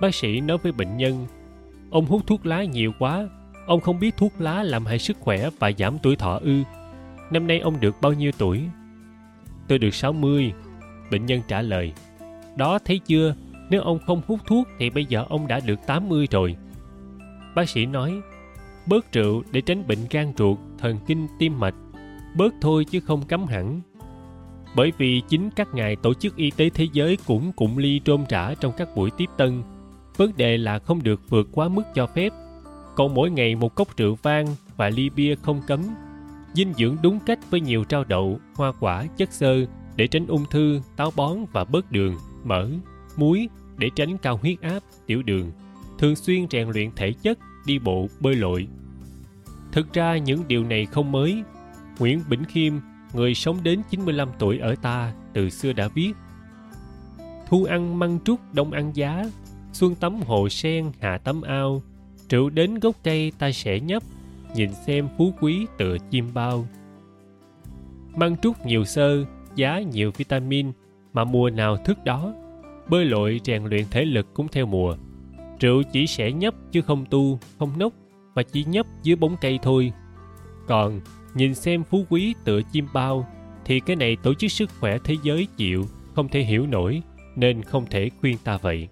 bác 0.00 0.14
sĩ 0.14 0.40
nói 0.40 0.58
với 0.58 0.72
bệnh 0.72 0.96
nhân, 0.96 1.26
ông 1.90 2.06
hút 2.06 2.22
thuốc 2.26 2.46
lá 2.46 2.64
nhiều 2.64 2.92
quá, 2.98 3.28
ông 3.66 3.80
không 3.80 4.00
biết 4.00 4.16
thuốc 4.16 4.32
lá 4.38 4.62
làm 4.62 4.86
hại 4.86 4.98
sức 4.98 5.16
khỏe 5.20 5.50
và 5.58 5.72
giảm 5.78 5.98
tuổi 6.02 6.16
thọ 6.16 6.38
ư. 6.42 6.62
Năm 7.30 7.46
nay 7.46 7.60
ông 7.60 7.80
được 7.80 7.96
bao 8.02 8.12
nhiêu 8.12 8.32
tuổi? 8.38 8.62
Tôi 9.68 9.78
được 9.78 9.94
60 9.94 10.52
bệnh 11.10 11.26
nhân 11.26 11.40
trả 11.48 11.62
lời, 11.62 11.92
đó, 12.56 12.78
thấy 12.84 12.98
chưa 12.98 13.34
nếu 13.70 13.82
ông 13.82 13.98
không 14.06 14.22
hút 14.26 14.40
thuốc 14.46 14.68
thì 14.78 14.90
bây 14.90 15.04
giờ 15.04 15.24
ông 15.28 15.46
đã 15.46 15.60
được 15.60 15.78
80 15.86 16.28
rồi 16.30 16.56
bác 17.54 17.68
sĩ 17.68 17.86
nói, 17.86 18.20
bớt 18.86 19.12
rượu 19.12 19.42
để 19.52 19.60
tránh 19.60 19.86
bệnh 19.86 19.98
gan 20.10 20.32
ruột, 20.36 20.58
thần 20.78 20.98
kinh 21.06 21.26
tim 21.38 21.60
mạch 21.60 21.74
bớt 22.34 22.54
thôi 22.60 22.84
chứ 22.90 23.00
không 23.00 23.22
cấm 23.26 23.46
hẳn. 23.46 23.80
Bởi 24.76 24.92
vì 24.98 25.22
chính 25.28 25.50
các 25.50 25.68
ngài 25.74 25.96
Tổ 25.96 26.14
chức 26.14 26.36
Y 26.36 26.50
tế 26.50 26.70
Thế 26.70 26.86
giới 26.92 27.18
cũng 27.26 27.52
cụm 27.52 27.76
ly 27.76 28.00
trôm 28.04 28.24
trả 28.28 28.54
trong 28.54 28.72
các 28.76 28.88
buổi 28.96 29.10
tiếp 29.16 29.26
tân. 29.36 29.62
Vấn 30.16 30.32
đề 30.36 30.56
là 30.56 30.78
không 30.78 31.02
được 31.02 31.20
vượt 31.28 31.48
quá 31.52 31.68
mức 31.68 31.82
cho 31.94 32.06
phép. 32.06 32.32
Còn 32.96 33.14
mỗi 33.14 33.30
ngày 33.30 33.54
một 33.54 33.74
cốc 33.74 33.96
rượu 33.96 34.18
vang 34.22 34.46
và 34.76 34.88
ly 34.88 35.10
bia 35.10 35.34
không 35.34 35.60
cấm. 35.66 35.80
Dinh 36.54 36.72
dưỡng 36.74 36.96
đúng 37.02 37.20
cách 37.26 37.38
với 37.50 37.60
nhiều 37.60 37.84
rau 37.90 38.04
đậu, 38.04 38.40
hoa 38.54 38.72
quả, 38.80 39.06
chất 39.16 39.32
xơ 39.32 39.66
để 39.96 40.06
tránh 40.06 40.26
ung 40.26 40.44
thư, 40.50 40.80
táo 40.96 41.10
bón 41.16 41.36
và 41.52 41.64
bớt 41.64 41.92
đường, 41.92 42.16
mỡ, 42.44 42.68
muối 43.16 43.48
để 43.76 43.90
tránh 43.96 44.18
cao 44.18 44.36
huyết 44.36 44.60
áp, 44.60 44.80
tiểu 45.06 45.22
đường. 45.22 45.52
Thường 45.98 46.16
xuyên 46.16 46.46
rèn 46.50 46.68
luyện 46.68 46.90
thể 46.96 47.12
chất, 47.12 47.38
đi 47.66 47.78
bộ, 47.78 48.08
bơi 48.20 48.34
lội. 48.34 48.68
Thực 49.72 49.92
ra 49.92 50.16
những 50.16 50.44
điều 50.48 50.64
này 50.64 50.86
không 50.86 51.12
mới. 51.12 51.42
Nguyễn 51.98 52.20
Bỉnh 52.28 52.44
Khiêm, 52.44 52.72
người 53.12 53.34
sống 53.34 53.58
đến 53.62 53.82
95 53.90 54.28
tuổi 54.38 54.58
ở 54.58 54.74
ta, 54.82 55.12
từ 55.32 55.50
xưa 55.50 55.72
đã 55.72 55.88
viết 55.88 56.12
Thu 57.48 57.64
ăn 57.64 57.98
măng 57.98 58.18
trúc, 58.24 58.40
đông 58.54 58.72
ăn 58.72 58.90
giá, 58.94 59.24
xuân 59.72 59.94
tắm 59.94 60.20
hồ 60.26 60.48
sen, 60.48 60.92
hạ 61.00 61.18
tắm 61.18 61.42
ao, 61.42 61.82
rượu 62.28 62.50
đến 62.50 62.78
gốc 62.78 62.96
cây 63.04 63.32
ta 63.38 63.52
sẽ 63.52 63.80
nhấp, 63.80 64.02
nhìn 64.54 64.74
xem 64.74 65.08
phú 65.18 65.32
quý 65.40 65.66
tựa 65.78 65.96
chim 66.10 66.30
bao. 66.34 66.66
Măng 68.16 68.36
trúc 68.36 68.66
nhiều 68.66 68.84
xơ, 68.84 69.24
giá 69.54 69.80
nhiều 69.80 70.10
vitamin, 70.16 70.72
mà 71.12 71.24
mùa 71.24 71.50
nào 71.50 71.76
thức 71.76 72.04
đó. 72.04 72.34
Bơi 72.88 73.04
lội 73.04 73.40
rèn 73.44 73.64
luyện 73.64 73.84
thể 73.90 74.04
lực 74.04 74.34
cũng 74.34 74.48
theo 74.48 74.66
mùa. 74.66 74.96
Rượu 75.60 75.82
chỉ 75.92 76.06
sẽ 76.06 76.32
nhấp 76.32 76.54
chứ 76.72 76.82
không 76.82 77.04
tu, 77.06 77.38
không 77.58 77.78
nốc, 77.78 77.92
và 78.34 78.42
chỉ 78.42 78.64
nhấp 78.64 78.86
dưới 79.02 79.16
bóng 79.16 79.36
cây 79.40 79.58
thôi. 79.62 79.92
Còn 80.66 81.00
nhìn 81.34 81.54
xem 81.54 81.84
phú 81.84 82.04
quý 82.08 82.34
tựa 82.44 82.60
chim 82.72 82.86
bao, 82.94 83.26
thì 83.64 83.80
cái 83.80 83.96
này 83.96 84.16
tổ 84.22 84.34
chức 84.34 84.50
sức 84.50 84.70
khỏe 84.80 84.98
thế 85.04 85.14
giới 85.22 85.46
chịu, 85.56 85.84
không 86.14 86.28
thể 86.28 86.40
hiểu 86.40 86.66
nổi, 86.66 87.02
nên 87.36 87.62
không 87.62 87.86
thể 87.86 88.10
khuyên 88.20 88.36
ta 88.44 88.56
vậy. 88.56 88.88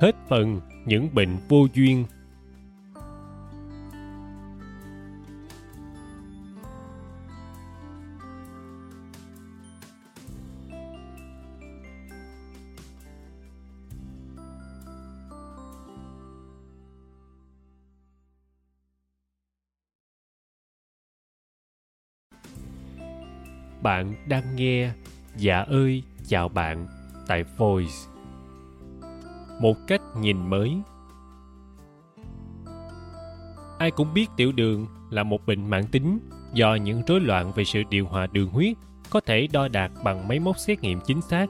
Hết 0.00 0.16
phần 0.28 0.60
những 0.86 1.08
bệnh 1.14 1.36
vô 1.48 1.66
duyên 1.74 2.04
Bạn 23.82 24.14
đang 24.28 24.56
nghe 24.56 24.90
Dạ 25.36 25.58
ơi 25.58 26.02
chào 26.28 26.48
bạn 26.48 26.86
tại 27.26 27.44
Voice. 27.56 27.94
Một 29.60 29.76
cách 29.86 30.00
nhìn 30.20 30.50
mới. 30.50 30.76
Ai 33.78 33.90
cũng 33.90 34.14
biết 34.14 34.26
tiểu 34.36 34.52
đường 34.52 34.86
là 35.10 35.22
một 35.22 35.46
bệnh 35.46 35.70
mãn 35.70 35.86
tính 35.86 36.18
do 36.52 36.74
những 36.74 37.02
rối 37.06 37.20
loạn 37.20 37.52
về 37.52 37.64
sự 37.64 37.82
điều 37.90 38.06
hòa 38.06 38.26
đường 38.32 38.48
huyết 38.48 38.76
có 39.10 39.20
thể 39.20 39.48
đo 39.52 39.68
đạt 39.68 39.90
bằng 40.04 40.28
máy 40.28 40.38
móc 40.38 40.58
xét 40.58 40.80
nghiệm 40.80 41.00
chính 41.06 41.20
xác. 41.20 41.46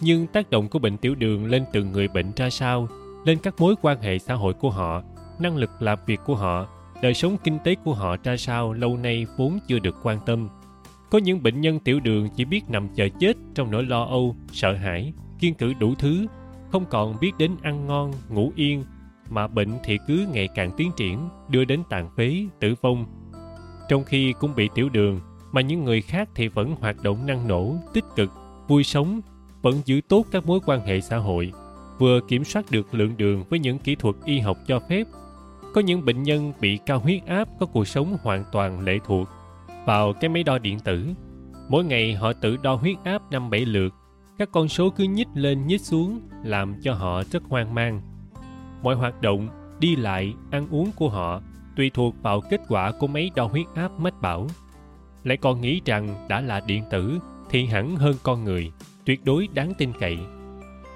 Nhưng 0.00 0.26
tác 0.26 0.50
động 0.50 0.68
của 0.68 0.78
bệnh 0.78 0.96
tiểu 0.96 1.14
đường 1.14 1.46
lên 1.46 1.64
từng 1.72 1.92
người 1.92 2.08
bệnh 2.08 2.32
ra 2.36 2.50
sao, 2.50 2.88
lên 3.24 3.38
các 3.42 3.54
mối 3.60 3.74
quan 3.82 4.02
hệ 4.02 4.18
xã 4.18 4.34
hội 4.34 4.54
của 4.54 4.70
họ, 4.70 5.02
năng 5.38 5.56
lực 5.56 5.82
làm 5.82 5.98
việc 6.06 6.20
của 6.24 6.34
họ, 6.34 6.66
đời 7.02 7.14
sống 7.14 7.36
kinh 7.44 7.58
tế 7.64 7.74
của 7.84 7.94
họ 7.94 8.16
ra 8.24 8.36
sao 8.36 8.72
lâu 8.72 8.96
nay 8.96 9.26
vốn 9.36 9.58
chưa 9.68 9.78
được 9.78 9.96
quan 10.02 10.18
tâm 10.26 10.48
có 11.12 11.18
những 11.18 11.42
bệnh 11.42 11.60
nhân 11.60 11.78
tiểu 11.78 12.00
đường 12.00 12.28
chỉ 12.36 12.44
biết 12.44 12.60
nằm 12.68 12.88
chờ 12.94 13.08
chết 13.20 13.36
trong 13.54 13.70
nỗi 13.70 13.84
lo 13.84 14.04
âu, 14.04 14.36
sợ 14.52 14.74
hãi, 14.74 15.12
kiên 15.38 15.54
cử 15.54 15.72
đủ 15.80 15.94
thứ, 15.98 16.26
không 16.70 16.84
còn 16.90 17.16
biết 17.20 17.32
đến 17.38 17.56
ăn 17.62 17.86
ngon, 17.86 18.12
ngủ 18.28 18.52
yên, 18.56 18.84
mà 19.30 19.48
bệnh 19.48 19.70
thì 19.84 19.98
cứ 20.06 20.26
ngày 20.32 20.48
càng 20.54 20.70
tiến 20.76 20.90
triển, 20.96 21.28
đưa 21.48 21.64
đến 21.64 21.82
tàn 21.90 22.10
phế, 22.16 22.46
tử 22.60 22.74
vong. 22.82 23.06
Trong 23.88 24.04
khi 24.04 24.34
cũng 24.40 24.54
bị 24.54 24.68
tiểu 24.74 24.88
đường, 24.88 25.20
mà 25.52 25.60
những 25.60 25.84
người 25.84 26.02
khác 26.02 26.28
thì 26.34 26.48
vẫn 26.48 26.76
hoạt 26.80 27.02
động 27.02 27.26
năng 27.26 27.48
nổ, 27.48 27.76
tích 27.94 28.04
cực, 28.16 28.30
vui 28.68 28.84
sống, 28.84 29.20
vẫn 29.62 29.74
giữ 29.84 30.00
tốt 30.08 30.26
các 30.30 30.46
mối 30.46 30.60
quan 30.66 30.86
hệ 30.86 31.00
xã 31.00 31.16
hội, 31.16 31.52
vừa 31.98 32.20
kiểm 32.28 32.44
soát 32.44 32.70
được 32.70 32.94
lượng 32.94 33.16
đường 33.16 33.44
với 33.50 33.58
những 33.58 33.78
kỹ 33.78 33.94
thuật 33.94 34.14
y 34.24 34.38
học 34.38 34.58
cho 34.66 34.80
phép. 34.88 35.04
Có 35.74 35.80
những 35.80 36.04
bệnh 36.04 36.22
nhân 36.22 36.52
bị 36.60 36.78
cao 36.86 36.98
huyết 36.98 37.26
áp 37.26 37.48
có 37.60 37.66
cuộc 37.66 37.88
sống 37.88 38.16
hoàn 38.22 38.44
toàn 38.52 38.80
lệ 38.80 38.98
thuộc 39.06 39.28
vào 39.86 40.12
cái 40.12 40.28
máy 40.28 40.42
đo 40.42 40.58
điện 40.58 40.78
tử. 40.80 41.06
Mỗi 41.68 41.84
ngày 41.84 42.14
họ 42.14 42.32
tự 42.32 42.56
đo 42.56 42.74
huyết 42.74 42.96
áp 43.04 43.22
năm 43.30 43.50
bảy 43.50 43.64
lượt, 43.64 43.94
các 44.38 44.48
con 44.52 44.68
số 44.68 44.90
cứ 44.90 45.04
nhích 45.04 45.28
lên 45.34 45.66
nhích 45.66 45.80
xuống 45.80 46.20
làm 46.44 46.74
cho 46.82 46.94
họ 46.94 47.22
rất 47.30 47.42
hoang 47.48 47.74
mang. 47.74 48.00
Mọi 48.82 48.94
hoạt 48.94 49.20
động, 49.20 49.48
đi 49.80 49.96
lại, 49.96 50.34
ăn 50.50 50.66
uống 50.70 50.90
của 50.96 51.08
họ 51.08 51.40
tùy 51.76 51.90
thuộc 51.94 52.14
vào 52.22 52.40
kết 52.40 52.60
quả 52.68 52.92
của 52.92 53.06
máy 53.06 53.30
đo 53.34 53.44
huyết 53.44 53.66
áp 53.74 54.00
mách 54.00 54.20
bảo. 54.20 54.46
Lại 55.24 55.36
còn 55.36 55.60
nghĩ 55.60 55.80
rằng 55.84 56.26
đã 56.28 56.40
là 56.40 56.60
điện 56.66 56.84
tử 56.90 57.18
thì 57.50 57.66
hẳn 57.66 57.96
hơn 57.96 58.16
con 58.22 58.44
người, 58.44 58.72
tuyệt 59.04 59.24
đối 59.24 59.48
đáng 59.54 59.72
tin 59.78 59.92
cậy. 60.00 60.18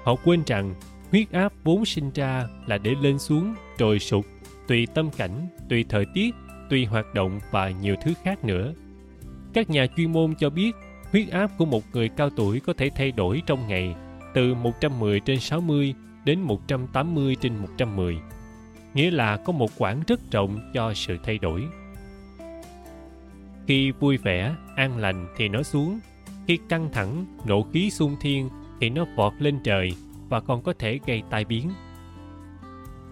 Họ 0.03 0.15
quên 0.23 0.43
rằng 0.45 0.73
huyết 1.11 1.31
áp 1.31 1.53
vốn 1.63 1.85
sinh 1.85 2.11
ra 2.13 2.47
là 2.67 2.77
để 2.77 2.95
lên 3.01 3.19
xuống 3.19 3.53
rồi 3.77 3.99
sụt 3.99 4.25
tùy 4.67 4.87
tâm 4.93 5.09
cảnh, 5.17 5.47
tùy 5.69 5.85
thời 5.89 6.05
tiết 6.13 6.35
tùy 6.69 6.85
hoạt 6.85 7.13
động 7.13 7.39
và 7.51 7.69
nhiều 7.69 7.95
thứ 8.03 8.13
khác 8.23 8.45
nữa. 8.45 8.73
Các 9.53 9.69
nhà 9.69 9.87
chuyên 9.97 10.11
môn 10.11 10.35
cho 10.39 10.49
biết 10.49 10.75
huyết 11.11 11.29
áp 11.29 11.51
của 11.57 11.65
một 11.65 11.83
người 11.93 12.09
cao 12.09 12.29
tuổi 12.29 12.59
có 12.59 12.73
thể 12.73 12.89
thay 12.95 13.11
đổi 13.11 13.41
trong 13.45 13.67
ngày 13.67 13.95
từ 14.33 14.53
110 14.53 15.19
trên 15.19 15.39
60 15.39 15.93
đến 16.25 16.41
180 16.41 17.35
trên 17.41 17.57
110, 17.57 18.17
nghĩa 18.93 19.11
là 19.11 19.37
có 19.37 19.53
một 19.53 19.71
quãng 19.77 20.01
rất 20.07 20.31
rộng 20.31 20.71
cho 20.73 20.93
sự 20.93 21.17
thay 21.23 21.37
đổi. 21.37 21.63
Khi 23.67 23.91
vui 23.91 24.17
vẻ, 24.17 24.55
an 24.75 24.97
lành 24.97 25.27
thì 25.37 25.49
nó 25.49 25.63
xuống, 25.63 25.99
khi 26.47 26.59
căng 26.69 26.89
thẳng, 26.93 27.25
nộ 27.45 27.63
khí 27.73 27.89
xung 27.89 28.15
thiên 28.21 28.49
thì 28.81 28.89
nó 28.89 29.05
vọt 29.15 29.33
lên 29.39 29.59
trời 29.63 29.91
và 30.29 30.39
còn 30.39 30.61
có 30.61 30.73
thể 30.79 30.99
gây 31.05 31.23
tai 31.29 31.45
biến. 31.45 31.71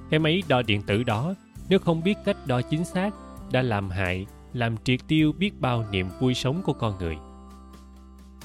Cái 0.10 0.20
máy 0.20 0.44
đo 0.48 0.62
điện 0.62 0.82
tử 0.82 1.04
đó, 1.04 1.34
nếu 1.70 1.80
không 1.80 2.04
biết 2.04 2.18
cách 2.26 2.38
đo 2.48 2.62
chính 2.62 2.86
xác 2.86 3.12
đã 3.56 3.62
làm 3.62 3.90
hại, 3.90 4.26
làm 4.54 4.76
triệt 4.84 5.00
tiêu 5.08 5.34
biết 5.34 5.60
bao 5.60 5.86
niềm 5.92 6.08
vui 6.20 6.34
sống 6.34 6.62
của 6.64 6.74
con 6.74 6.98
người. 7.00 7.18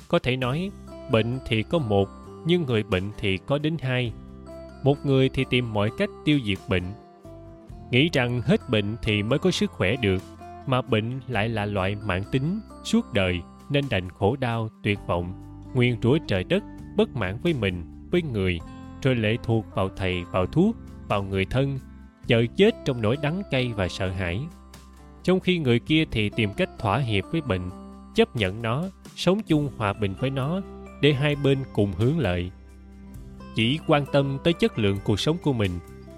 Có 0.09 0.19
thể 0.19 0.37
nói, 0.37 0.71
bệnh 1.11 1.39
thì 1.47 1.63
có 1.63 1.79
một, 1.79 2.09
nhưng 2.47 2.63
người 2.63 2.83
bệnh 2.83 3.11
thì 3.19 3.39
có 3.47 3.59
đến 3.59 3.77
hai. 3.81 4.13
Một 4.85 5.07
người 5.07 5.29
thì 5.29 5.45
tìm 5.51 5.73
mọi 5.73 5.91
cách 5.99 6.11
tiêu 6.25 6.39
diệt 6.45 6.59
bệnh. 6.69 6.85
Nghĩ 7.91 8.09
rằng 8.13 8.41
hết 8.41 8.71
bệnh 8.71 8.97
thì 9.03 9.23
mới 9.23 9.39
có 9.39 9.51
sức 9.51 9.71
khỏe 9.71 9.97
được, 9.97 10.23
mà 10.67 10.83
bệnh 10.83 11.21
lại 11.29 11.49
là 11.49 11.65
loại 11.65 11.97
mãn 12.07 12.23
tính, 12.33 12.61
suốt 12.85 13.13
đời 13.13 13.41
nên 13.71 13.85
đành 13.91 14.11
khổ 14.11 14.37
đau, 14.37 14.69
tuyệt 14.83 14.99
vọng, 15.07 15.33
nguyên 15.75 15.97
rủa 16.03 16.19
trời 16.29 16.45
đất, 16.45 16.63
bất 16.97 17.17
mãn 17.17 17.39
với 17.43 17.55
mình, 17.55 18.09
với 18.11 18.23
người, 18.23 18.59
rồi 19.03 19.15
lệ 19.15 19.37
thuộc 19.43 19.67
vào 19.75 19.89
thầy, 19.97 20.25
vào 20.25 20.47
thuốc, 20.47 20.77
vào 21.09 21.23
người 21.23 21.45
thân, 21.45 21.79
chờ 22.27 22.45
chết 22.57 22.75
trong 22.85 23.03
nỗi 23.03 23.17
đắng 23.23 23.43
cay 23.51 23.73
và 23.77 23.89
sợ 23.89 24.11
hãi 24.11 24.41
trong 25.23 25.41
khi 25.41 25.59
người 25.59 25.79
kia 25.79 26.05
thì 26.11 26.31
tìm 26.37 26.53
cách 26.57 26.71
thỏa 26.79 26.99
hiệp 26.99 27.25
với 27.33 27.41
bệnh 27.41 27.71
chấp 28.15 28.37
nhận 28.37 28.63
nó 28.63 28.85
sống 29.17 29.41
chung 29.47 29.71
hòa 29.77 29.93
bình 29.93 30.15
với 30.21 30.31
nó 30.31 30.61
để 31.01 31.13
hai 31.13 31.37
bên 31.37 31.59
cùng 31.73 31.93
hướng 31.93 32.19
lợi. 32.19 32.51
Chỉ 33.55 33.79
quan 33.87 34.05
tâm 34.13 34.39
tới 34.45 34.53
chất 34.53 34.79
lượng 34.79 34.99
cuộc 35.05 35.21
sống 35.21 35.37
của 35.43 35.53
mình 35.53 35.71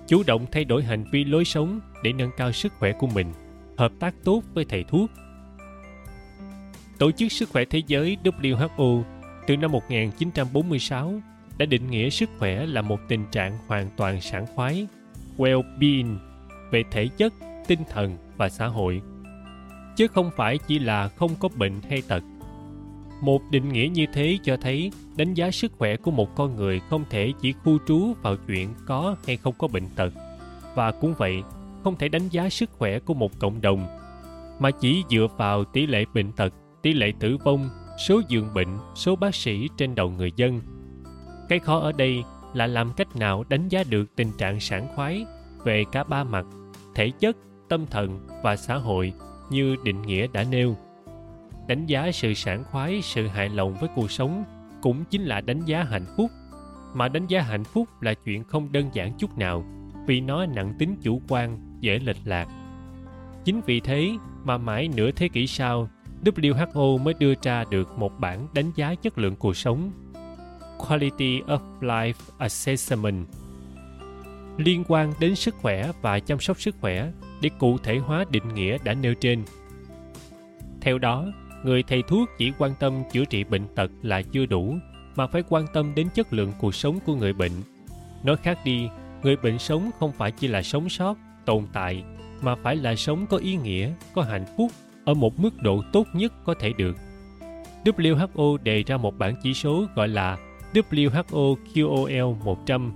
chủ 0.09 0.23
động 0.27 0.47
thay 0.53 0.65
đổi 0.65 0.83
hành 0.83 1.05
vi 1.13 1.25
lối 1.25 1.45
sống 1.45 1.81
để 2.03 2.13
nâng 2.13 2.31
cao 2.37 2.53
sức 2.53 2.73
khỏe 2.79 2.93
của 2.93 3.07
mình 3.07 3.33
hợp 3.77 3.93
tác 4.01 4.15
tốt 4.25 4.43
với 4.55 4.65
thầy 4.65 4.85
thuốc. 4.85 5.11
Tổ 6.99 7.11
chức 7.11 7.33
Sức 7.33 7.49
khỏe 7.49 7.65
Thế 7.65 7.83
giới 7.87 8.17
WHO 8.25 9.03
từ 9.47 9.57
năm 9.57 9.73
1946 9.73 11.21
đã 11.59 11.67
định 11.67 11.91
nghĩa 11.91 12.11
sức 12.11 12.31
khỏe 12.39 12.67
là 12.67 12.83
một 12.83 13.01
tình 13.09 13.25
trạng 13.33 13.59
hoàn 13.67 13.89
toàn 13.97 14.21
sảng 14.21 14.47
khoái, 14.47 14.87
well-being 15.37 16.17
về 16.71 16.83
thể 16.91 17.09
chất, 17.17 17.33
tinh 17.67 17.81
thần 17.91 18.17
và 18.37 18.49
xã 18.49 18.67
hội, 18.67 19.03
chứ 19.97 20.09
không 20.09 20.31
phải 20.37 20.59
chỉ 20.59 20.79
là 20.79 21.09
không 21.09 21.31
có 21.41 21.49
bệnh 21.57 21.81
hay 21.91 22.03
tật. 22.09 22.23
Một 23.21 23.43
định 23.51 23.69
nghĩa 23.69 23.89
như 23.93 24.07
thế 24.13 24.39
cho 24.43 24.57
thấy 24.57 24.93
đánh 25.17 25.35
giá 25.35 25.51
sức 25.51 25.73
khỏe 25.79 25.97
của 25.97 26.11
một 26.11 26.35
con 26.35 26.57
người 26.57 26.81
không 26.91 27.05
thể 27.11 27.33
chỉ 27.41 27.53
khu 27.53 27.79
trú 27.87 28.13
vào 28.23 28.37
chuyện 28.47 28.75
có 28.87 29.17
hay 29.27 29.37
không 29.37 29.55
có 29.59 29.69
bệnh 29.69 29.89
tật. 29.97 30.13
Và 30.75 30.93
cũng 30.93 31.15
vậy, 31.19 31.43
không 31.85 31.97
thể 31.97 32.09
đánh 32.09 32.29
giá 32.29 32.49
sức 32.49 32.71
khỏe 32.71 32.99
của 32.99 33.15
một 33.15 33.39
cộng 33.39 33.61
đồng, 33.61 33.87
mà 34.59 34.71
chỉ 34.71 35.05
dựa 35.11 35.27
vào 35.37 35.65
tỷ 35.65 35.87
lệ 35.87 36.05
bệnh 36.15 36.33
tật, 36.33 36.55
tỷ 36.83 36.93
lệ 36.93 37.13
tử 37.21 37.37
vong, 37.45 37.69
số 38.09 38.21
giường 38.29 38.55
bệnh, 38.55 38.79
số 38.95 39.17
bác 39.17 39.35
sĩ 39.35 39.69
trên 39.77 39.95
đầu 39.95 40.11
người 40.11 40.33
dân. 40.37 40.61
Cái 41.49 41.59
khó 41.59 41.79
ở 41.79 41.93
đây 41.93 42.23
là 42.55 42.67
làm 42.67 42.93
cách 42.93 43.17
nào 43.17 43.45
đánh 43.49 43.69
giá 43.69 43.85
được 43.91 44.17
tình 44.17 44.33
trạng 44.39 44.61
sảng 44.61 44.89
khoái 44.95 45.27
về 45.65 45.85
cả 45.93 46.05
ba 46.05 46.25
mặt, 46.25 46.47
thể 46.95 47.11
chất 47.21 47.37
tâm 47.69 47.87
thần 47.87 48.27
và 48.43 48.57
xã 48.57 48.77
hội 48.77 49.13
như 49.51 49.77
định 49.85 50.03
nghĩa 50.03 50.27
đã 50.33 50.45
nêu. 50.51 50.77
Đánh 51.69 51.87
giá 51.87 52.13
sự 52.13 52.35
sảng 52.35 52.65
khoái 52.65 53.03
sự 53.03 53.27
hài 53.27 53.49
lòng 53.49 53.75
với 53.81 53.89
cuộc 53.95 54.11
sống 54.11 54.45
cũng 54.83 55.05
chính 55.05 55.23
là 55.23 55.41
đánh 55.41 55.65
giá 55.65 55.83
hạnh 55.83 56.07
phúc 56.17 56.31
mà 56.95 57.09
đánh 57.09 57.27
giá 57.27 57.43
hạnh 57.43 57.65
phúc 57.65 57.89
là 58.01 58.15
chuyện 58.15 58.45
không 58.45 58.73
đơn 58.73 58.91
giản 58.93 59.13
chút 59.19 59.39
nào 59.39 59.65
vì 60.07 60.21
nó 60.21 60.47
nặng 60.47 60.75
tính 60.79 60.97
chủ 61.03 61.21
quan 61.29 61.79
dễ 61.81 61.99
lệch 61.99 62.17
lạc. 62.25 62.49
Chính 63.45 63.61
vì 63.67 63.81
thế 63.81 64.11
mà 64.45 64.59
mãi 64.59 64.89
nửa 64.97 65.11
thế 65.11 65.29
kỷ 65.29 65.47
sau, 65.47 65.89
WHO 66.25 66.99
mới 66.99 67.15
đưa 67.15 67.35
ra 67.43 67.65
được 67.71 67.99
một 67.99 68.21
bản 68.21 68.47
đánh 68.55 68.73
giá 68.75 68.95
chất 68.95 69.19
lượng 69.19 69.37
cuộc 69.37 69.57
sống 69.57 69.91
Quality 70.79 71.41
of 71.41 71.61
Life 71.81 72.13
Assessment 72.39 73.27
liên 74.57 74.85
quan 74.89 75.13
đến 75.21 75.35
sức 75.35 75.55
khỏe 75.55 75.93
và 76.03 76.21
chăm 76.21 76.41
sóc 76.41 76.61
sức 76.61 76.77
khỏe 76.81 77.11
để 77.43 77.51
cụ 77.59 77.79
thể 77.79 77.99
hóa 77.99 78.25
định 78.31 78.55
nghĩa 78.55 78.79
đã 78.85 78.95
nêu 78.95 79.15
trên. 79.15 79.45
Theo 80.81 80.99
đó, 80.99 81.27
người 81.65 81.83
thầy 81.83 82.03
thuốc 82.03 82.29
chỉ 82.39 82.53
quan 82.59 82.75
tâm 82.81 83.03
chữa 83.13 83.25
trị 83.25 83.45
bệnh 83.45 83.67
tật 83.75 83.91
là 84.03 84.23
chưa 84.23 84.47
đủ 84.47 84.77
mà 85.17 85.27
phải 85.27 85.43
quan 85.49 85.67
tâm 85.73 85.93
đến 85.95 86.09
chất 86.15 86.33
lượng 86.33 86.53
cuộc 86.61 86.75
sống 86.75 86.99
của 87.07 87.15
người 87.15 87.33
bệnh. 87.33 87.53
Nói 88.23 88.37
khác 88.37 88.59
đi, 88.65 88.89
người 89.23 89.37
bệnh 89.37 89.59
sống 89.59 89.91
không 89.99 90.13
phải 90.13 90.31
chỉ 90.31 90.49
là 90.49 90.63
sống 90.63 90.89
sót, 90.89 91.17
tồn 91.45 91.67
tại 91.73 92.05
mà 92.43 92.55
phải 92.55 92.77
là 92.77 92.97
sống 92.97 93.27
có 93.27 93.37
ý 93.37 93.57
nghĩa, 93.57 93.91
có 94.15 94.23
hạnh 94.23 94.45
phúc 94.57 94.71
ở 95.05 95.15
một 95.15 95.41
mức 95.41 95.63
độ 95.63 95.83
tốt 95.93 96.07
nhất 96.13 96.33
có 96.45 96.55
thể 96.55 96.73
được. 96.73 96.97
WHO 97.85 98.57
đề 98.63 98.83
ra 98.83 98.97
một 98.97 99.19
bảng 99.19 99.35
chỉ 99.43 99.55
số 99.55 99.87
gọi 99.95 100.09
là 100.09 100.39
WHO 100.75 101.57
QOL 101.75 102.45
100. 102.45 102.93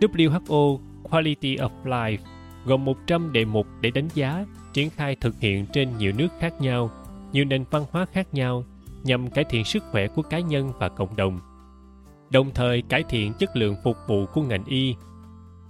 WHO 0.00 0.78
Quality 1.02 1.56
of 1.56 1.70
Life 1.84 2.18
gồm 2.66 2.84
100 2.84 3.32
đề 3.32 3.44
mục 3.44 3.66
để 3.80 3.90
đánh 3.90 4.08
giá, 4.14 4.44
triển 4.72 4.90
khai 4.90 5.16
thực 5.20 5.40
hiện 5.40 5.66
trên 5.72 5.98
nhiều 5.98 6.12
nước 6.18 6.28
khác 6.40 6.60
nhau, 6.60 6.90
nhiều 7.32 7.44
nền 7.44 7.64
văn 7.70 7.84
hóa 7.90 8.06
khác 8.12 8.34
nhau 8.34 8.64
nhằm 9.04 9.30
cải 9.30 9.44
thiện 9.44 9.64
sức 9.64 9.82
khỏe 9.90 10.06
của 10.08 10.22
cá 10.22 10.40
nhân 10.40 10.72
và 10.78 10.88
cộng 10.88 11.16
đồng. 11.16 11.40
Đồng 12.30 12.50
thời 12.54 12.82
cải 12.82 13.02
thiện 13.08 13.32
chất 13.32 13.56
lượng 13.56 13.76
phục 13.84 13.96
vụ 14.06 14.26
của 14.26 14.42
ngành 14.42 14.64
y. 14.64 14.94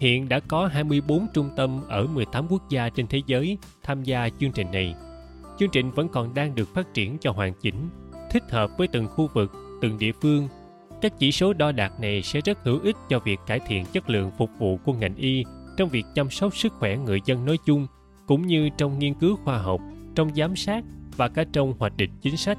Hiện 0.01 0.29
đã 0.29 0.41
có 0.41 0.67
24 0.67 1.27
trung 1.35 1.51
tâm 1.57 1.81
ở 1.89 2.07
18 2.07 2.47
quốc 2.49 2.69
gia 2.69 2.89
trên 2.89 3.07
thế 3.07 3.23
giới 3.27 3.59
tham 3.83 4.03
gia 4.03 4.29
chương 4.41 4.53
trình 4.53 4.67
này. 4.73 4.95
Chương 5.59 5.71
trình 5.71 5.91
vẫn 5.91 6.09
còn 6.09 6.35
đang 6.35 6.55
được 6.55 6.75
phát 6.75 6.95
triển 6.95 7.19
cho 7.19 7.33
hoàn 7.33 7.53
chỉnh, 7.55 7.89
thích 8.31 8.51
hợp 8.51 8.71
với 8.79 8.89
từng 8.89 9.09
khu 9.09 9.29
vực 9.35 9.53
từng 9.81 9.99
địa 9.99 10.13
phương 10.23 10.49
các 11.03 11.19
chỉ 11.19 11.33
số 11.33 11.53
đo 11.53 11.73
đạt 11.73 12.01
này 12.01 12.23
sẽ 12.23 12.41
rất 12.41 12.59
hữu 12.65 12.81
ích 12.83 12.97
cho 13.09 13.19
việc 13.19 13.41
cải 13.47 13.61
thiện 13.61 13.85
chất 13.93 14.11
lượng 14.11 14.31
phục 14.39 14.51
vụ 14.59 14.77
của 14.85 14.93
ngành 14.93 15.15
y 15.17 15.45
trong 15.77 15.89
việc 15.89 16.07
chăm 16.15 16.31
sóc 16.31 16.57
sức 16.57 16.73
khỏe 16.73 16.97
người 16.97 17.21
dân 17.25 17.45
nói 17.45 17.59
chung 17.67 17.87
cũng 18.27 18.47
như 18.47 18.69
trong 18.79 18.99
nghiên 18.99 19.15
cứu 19.15 19.37
khoa 19.45 19.59
học 19.59 19.81
trong 20.15 20.35
giám 20.35 20.57
sát 20.57 20.85
và 21.17 21.29
cả 21.29 21.45
trong 21.53 21.75
hoạch 21.79 21.97
định 21.97 22.11
chính 22.23 22.37
sách. 22.37 22.59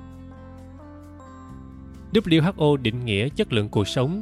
WHO 2.13 2.77
định 2.77 3.05
nghĩa 3.05 3.29
chất 3.29 3.53
lượng 3.53 3.69
cuộc 3.69 3.87
sống 3.87 4.21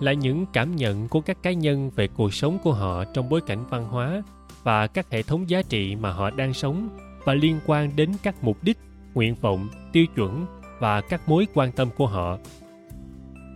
là 0.00 0.12
những 0.12 0.46
cảm 0.52 0.76
nhận 0.76 1.08
của 1.08 1.20
các 1.20 1.42
cá 1.42 1.52
nhân 1.52 1.90
về 1.90 2.08
cuộc 2.08 2.34
sống 2.34 2.58
của 2.64 2.72
họ 2.72 3.04
trong 3.04 3.28
bối 3.28 3.40
cảnh 3.40 3.64
văn 3.70 3.84
hóa 3.84 4.22
và 4.62 4.86
các 4.86 5.10
hệ 5.10 5.22
thống 5.22 5.50
giá 5.50 5.62
trị 5.62 5.96
mà 5.96 6.12
họ 6.12 6.30
đang 6.30 6.54
sống 6.54 6.88
và 7.24 7.34
liên 7.34 7.60
quan 7.66 7.90
đến 7.96 8.12
các 8.22 8.44
mục 8.44 8.56
đích, 8.62 8.78
nguyện 9.14 9.34
vọng, 9.34 9.68
tiêu 9.92 10.06
chuẩn 10.14 10.46
và 10.78 11.00
các 11.00 11.28
mối 11.28 11.46
quan 11.54 11.72
tâm 11.72 11.88
của 11.96 12.06
họ. 12.06 12.38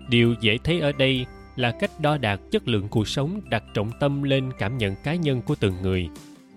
Điều 0.08 0.35
dễ 0.40 0.58
thấy 0.64 0.80
ở 0.80 0.92
đây 0.92 1.26
là 1.56 1.70
cách 1.70 1.90
đo 2.00 2.16
đạt 2.16 2.40
chất 2.50 2.68
lượng 2.68 2.88
cuộc 2.88 3.08
sống 3.08 3.40
đặt 3.50 3.64
trọng 3.75 3.90
tâm 4.00 4.22
lên 4.22 4.50
cảm 4.58 4.78
nhận 4.78 4.94
cá 5.04 5.14
nhân 5.14 5.42
của 5.42 5.54
từng 5.60 5.82
người, 5.82 6.08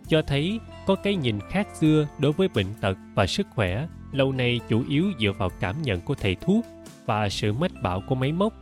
cho 0.07 0.21
thấy 0.21 0.59
có 0.87 0.95
cái 0.95 1.15
nhìn 1.15 1.39
khác 1.49 1.67
xưa 1.73 2.07
đối 2.19 2.31
với 2.31 2.47
bệnh 2.47 2.73
tật 2.81 2.97
và 3.15 3.27
sức 3.27 3.47
khỏe. 3.55 3.87
Lâu 4.11 4.31
nay 4.31 4.59
chủ 4.69 4.83
yếu 4.89 5.05
dựa 5.19 5.31
vào 5.37 5.49
cảm 5.59 5.81
nhận 5.81 6.01
của 6.01 6.15
thầy 6.15 6.35
thuốc 6.35 6.65
và 7.05 7.29
sự 7.29 7.53
mách 7.53 7.71
bảo 7.83 8.01
của 8.07 8.15
máy 8.15 8.31
móc. 8.31 8.53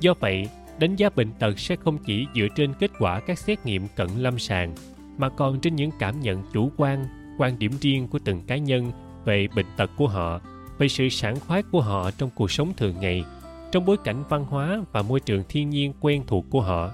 Do 0.00 0.14
vậy, 0.20 0.48
đánh 0.78 0.96
giá 0.96 1.10
bệnh 1.16 1.32
tật 1.38 1.58
sẽ 1.58 1.76
không 1.76 1.98
chỉ 1.98 2.26
dựa 2.34 2.46
trên 2.56 2.74
kết 2.74 2.90
quả 2.98 3.20
các 3.20 3.38
xét 3.38 3.66
nghiệm 3.66 3.88
cận 3.96 4.08
lâm 4.16 4.38
sàng, 4.38 4.74
mà 5.18 5.28
còn 5.28 5.60
trên 5.60 5.76
những 5.76 5.90
cảm 5.98 6.20
nhận 6.20 6.42
chủ 6.52 6.70
quan 6.76 7.06
quan 7.38 7.58
điểm 7.58 7.72
riêng 7.80 8.08
của 8.08 8.18
từng 8.24 8.42
cá 8.46 8.56
nhân 8.56 8.92
về 9.24 9.48
bệnh 9.56 9.66
tật 9.76 9.90
của 9.96 10.08
họ, 10.08 10.40
về 10.78 10.88
sự 10.88 11.08
sản 11.08 11.40
khoái 11.40 11.62
của 11.62 11.80
họ 11.80 12.10
trong 12.10 12.30
cuộc 12.34 12.50
sống 12.50 12.72
thường 12.76 12.94
ngày 13.00 13.24
trong 13.72 13.84
bối 13.84 13.96
cảnh 14.04 14.24
văn 14.28 14.44
hóa 14.44 14.80
và 14.92 15.02
môi 15.02 15.20
trường 15.20 15.42
thiên 15.48 15.70
nhiên 15.70 15.92
quen 16.00 16.22
thuộc 16.26 16.44
của 16.50 16.60
họ. 16.60 16.90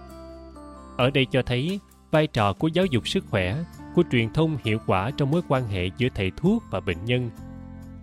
Ở 0.97 1.11
đây 1.11 1.27
cho 1.31 1.43
thấy, 1.43 1.81
vai 2.11 2.27
trò 2.27 2.53
của 2.53 2.69
giáo 2.69 2.87
dục 2.87 3.09
sức 3.09 3.25
khỏe, 3.31 3.65
của 3.95 4.03
truyền 4.13 4.33
thông 4.33 4.57
hiệu 4.65 4.79
quả 4.87 5.11
trong 5.11 5.31
mối 5.31 5.43
quan 5.49 5.69
hệ 5.69 5.91
giữa 5.99 6.09
thầy 6.15 6.31
thuốc 6.37 6.63
và 6.71 6.81
bệnh 6.81 7.05
nhân. 7.05 7.31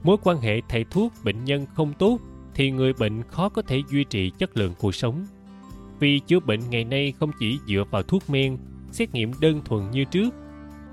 Mối 0.04 0.18
quan 0.24 0.38
hệ 0.38 0.62
thầy 0.70 0.84
thuốc, 0.84 1.14
bệnh 1.24 1.46
nhân 1.46 1.66
không 1.74 1.94
tốt 1.94 2.20
thì 2.54 2.72
người 2.72 2.94
bệnh 2.94 3.24
khó 3.24 3.50
có 3.50 3.62
thể 3.62 3.82
duy 3.92 4.04
trì 4.04 4.30
chất 4.30 4.58
lượng 4.58 4.74
cuộc 4.80 4.96
sống. 4.96 5.26
Vì 6.00 6.20
chữa 6.20 6.40
bệnh 6.40 6.70
ngày 6.70 6.84
nay 6.84 7.14
không 7.20 7.32
chỉ 7.40 7.60
dựa 7.68 7.84
vào 7.92 8.04
thuốc 8.04 8.30
men, 8.30 8.58
xét 8.92 9.14
nghiệm 9.14 9.32
đơn 9.40 9.62
thuần 9.66 9.92
như 9.92 10.04
trước, 10.04 10.34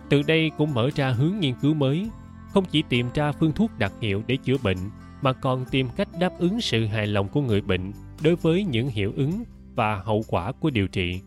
từ 0.08 0.22
đây 0.22 0.50
cũng 0.58 0.74
mở 0.74 0.90
ra 0.94 1.10
hướng 1.10 1.38
nghiên 1.40 1.54
cứu 1.62 1.74
mới, 1.74 2.10
không 2.52 2.64
chỉ 2.70 2.82
tìm 2.88 3.06
ra 3.14 3.32
phương 3.32 3.52
thuốc 3.52 3.70
đặc 3.78 3.92
hiệu 4.00 4.22
để 4.26 4.36
chữa 4.36 4.56
bệnh 4.62 4.78
mà 5.22 5.32
còn 5.32 5.64
tìm 5.70 5.88
cách 5.96 6.08
đáp 6.18 6.38
ứng 6.38 6.60
sự 6.60 6.86
hài 6.86 7.06
lòng 7.06 7.28
của 7.28 7.40
người 7.40 7.60
bệnh 7.60 7.92
đối 8.22 8.36
với 8.36 8.64
những 8.64 8.88
hiệu 8.88 9.12
ứng 9.16 9.44
và 9.74 9.96
hậu 9.96 10.24
quả 10.28 10.52
của 10.52 10.70
điều 10.70 10.88
trị. 10.88 11.20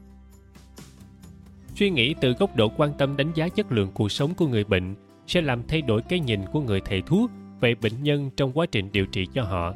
Suy 1.76 1.90
nghĩ 1.90 2.16
từ 2.22 2.34
góc 2.34 2.56
độ 2.56 2.70
quan 2.78 2.94
tâm 2.98 3.18
đánh 3.18 3.32
giá 3.36 3.50
chất 3.50 3.72
lượng 3.72 3.92
cuộc 3.94 4.12
sống 4.12 4.34
của 4.34 4.48
người 4.48 4.64
bệnh 4.64 4.96
sẽ 5.28 5.42
làm 5.42 5.68
thay 5.68 5.82
đổi 5.82 6.02
cái 6.02 6.20
nhìn 6.20 6.42
của 6.52 6.62
người 6.62 6.82
thầy 6.86 7.02
thuốc 7.02 7.32
về 7.60 7.76
bệnh 7.76 8.04
nhân 8.04 8.30
trong 8.38 8.52
quá 8.52 8.66
trình 8.66 8.92
điều 8.92 9.06
trị 9.06 9.28
cho 9.34 9.44
họ. 9.44 9.74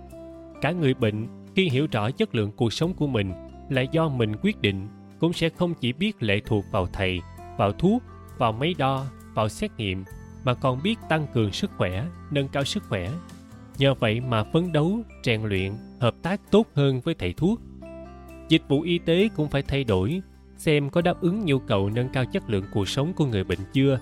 Cả 0.62 0.72
người 0.72 0.94
bệnh 0.94 1.28
khi 1.56 1.70
hiểu 1.70 1.88
rõ 1.92 2.12
chất 2.12 2.36
lượng 2.36 2.52
cuộc 2.52 2.74
sống 2.74 2.94
của 2.94 3.08
mình 3.08 3.34
là 3.70 3.82
do 3.82 4.10
mình 4.10 4.36
quyết 4.42 4.62
định, 4.62 4.88
cũng 5.20 5.34
sẽ 5.34 5.50
không 5.50 5.74
chỉ 5.74 5.94
biết 5.94 6.24
lệ 6.24 6.42
thuộc 6.46 6.66
vào 6.72 6.88
thầy, 6.94 7.20
vào 7.58 7.72
thuốc, 7.72 8.04
vào 8.38 8.52
máy 8.52 8.76
đo, 8.78 9.06
vào 9.34 9.50
xét 9.50 9.72
nghiệm, 9.78 10.04
mà 10.44 10.54
còn 10.54 10.84
biết 10.84 11.00
tăng 11.10 11.28
cường 11.34 11.52
sức 11.52 11.72
khỏe, 11.78 12.06
nâng 12.32 12.48
cao 12.48 12.64
sức 12.64 12.84
khỏe 12.90 13.12
nhờ 13.80 13.94
vậy 13.94 14.20
mà 14.20 14.44
phấn 14.44 14.72
đấu, 14.72 15.00
rèn 15.24 15.44
luyện, 15.44 15.74
hợp 16.00 16.16
tác 16.22 16.42
tốt 16.52 16.68
hơn 16.74 17.02
với 17.02 17.16
thầy 17.16 17.34
thuốc. 17.34 17.60
Dịch 18.50 18.62
vụ 18.68 18.82
y 18.82 19.00
tế 19.00 19.30
cũng 19.36 19.50
phải 19.50 19.62
thay 19.62 19.84
đổi, 19.84 20.22
xem 20.58 20.90
có 20.90 21.02
đáp 21.02 21.22
ứng 21.22 21.46
nhu 21.46 21.60
cầu 21.60 21.90
nâng 21.90 22.10
cao 22.14 22.26
chất 22.26 22.50
lượng 22.50 22.66
cuộc 22.74 22.90
sống 22.90 23.14
của 23.14 23.26
người 23.26 23.44
bệnh 23.44 23.60
chưa. 23.74 24.00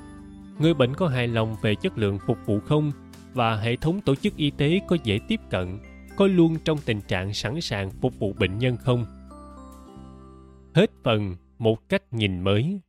Người 0.60 0.74
bệnh 0.74 0.96
có 0.96 1.08
hài 1.08 1.28
lòng 1.28 1.56
về 1.62 1.76
chất 1.76 1.98
lượng 1.98 2.20
phục 2.28 2.38
vụ 2.46 2.60
không? 2.60 2.92
Và 3.34 3.56
hệ 3.56 3.76
thống 3.76 4.02
tổ 4.02 4.16
chức 4.16 4.36
y 4.36 4.52
tế 4.52 4.80
có 4.88 4.98
dễ 5.04 5.20
tiếp 5.28 5.40
cận, 5.50 5.80
có 6.16 6.28
luôn 6.28 6.58
trong 6.66 6.78
tình 6.86 7.02
trạng 7.02 7.34
sẵn 7.34 7.62
sàng 7.62 7.92
phục 7.92 8.20
vụ 8.20 8.34
bệnh 8.34 8.58
nhân 8.58 8.78
không? 8.78 9.06
Hết 10.74 10.92
phần 11.04 11.36
một 11.58 11.90
cách 11.90 12.14
nhìn 12.14 12.40
mới. 12.40 12.80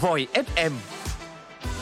Voi 0.00 0.26
FM 0.32 0.95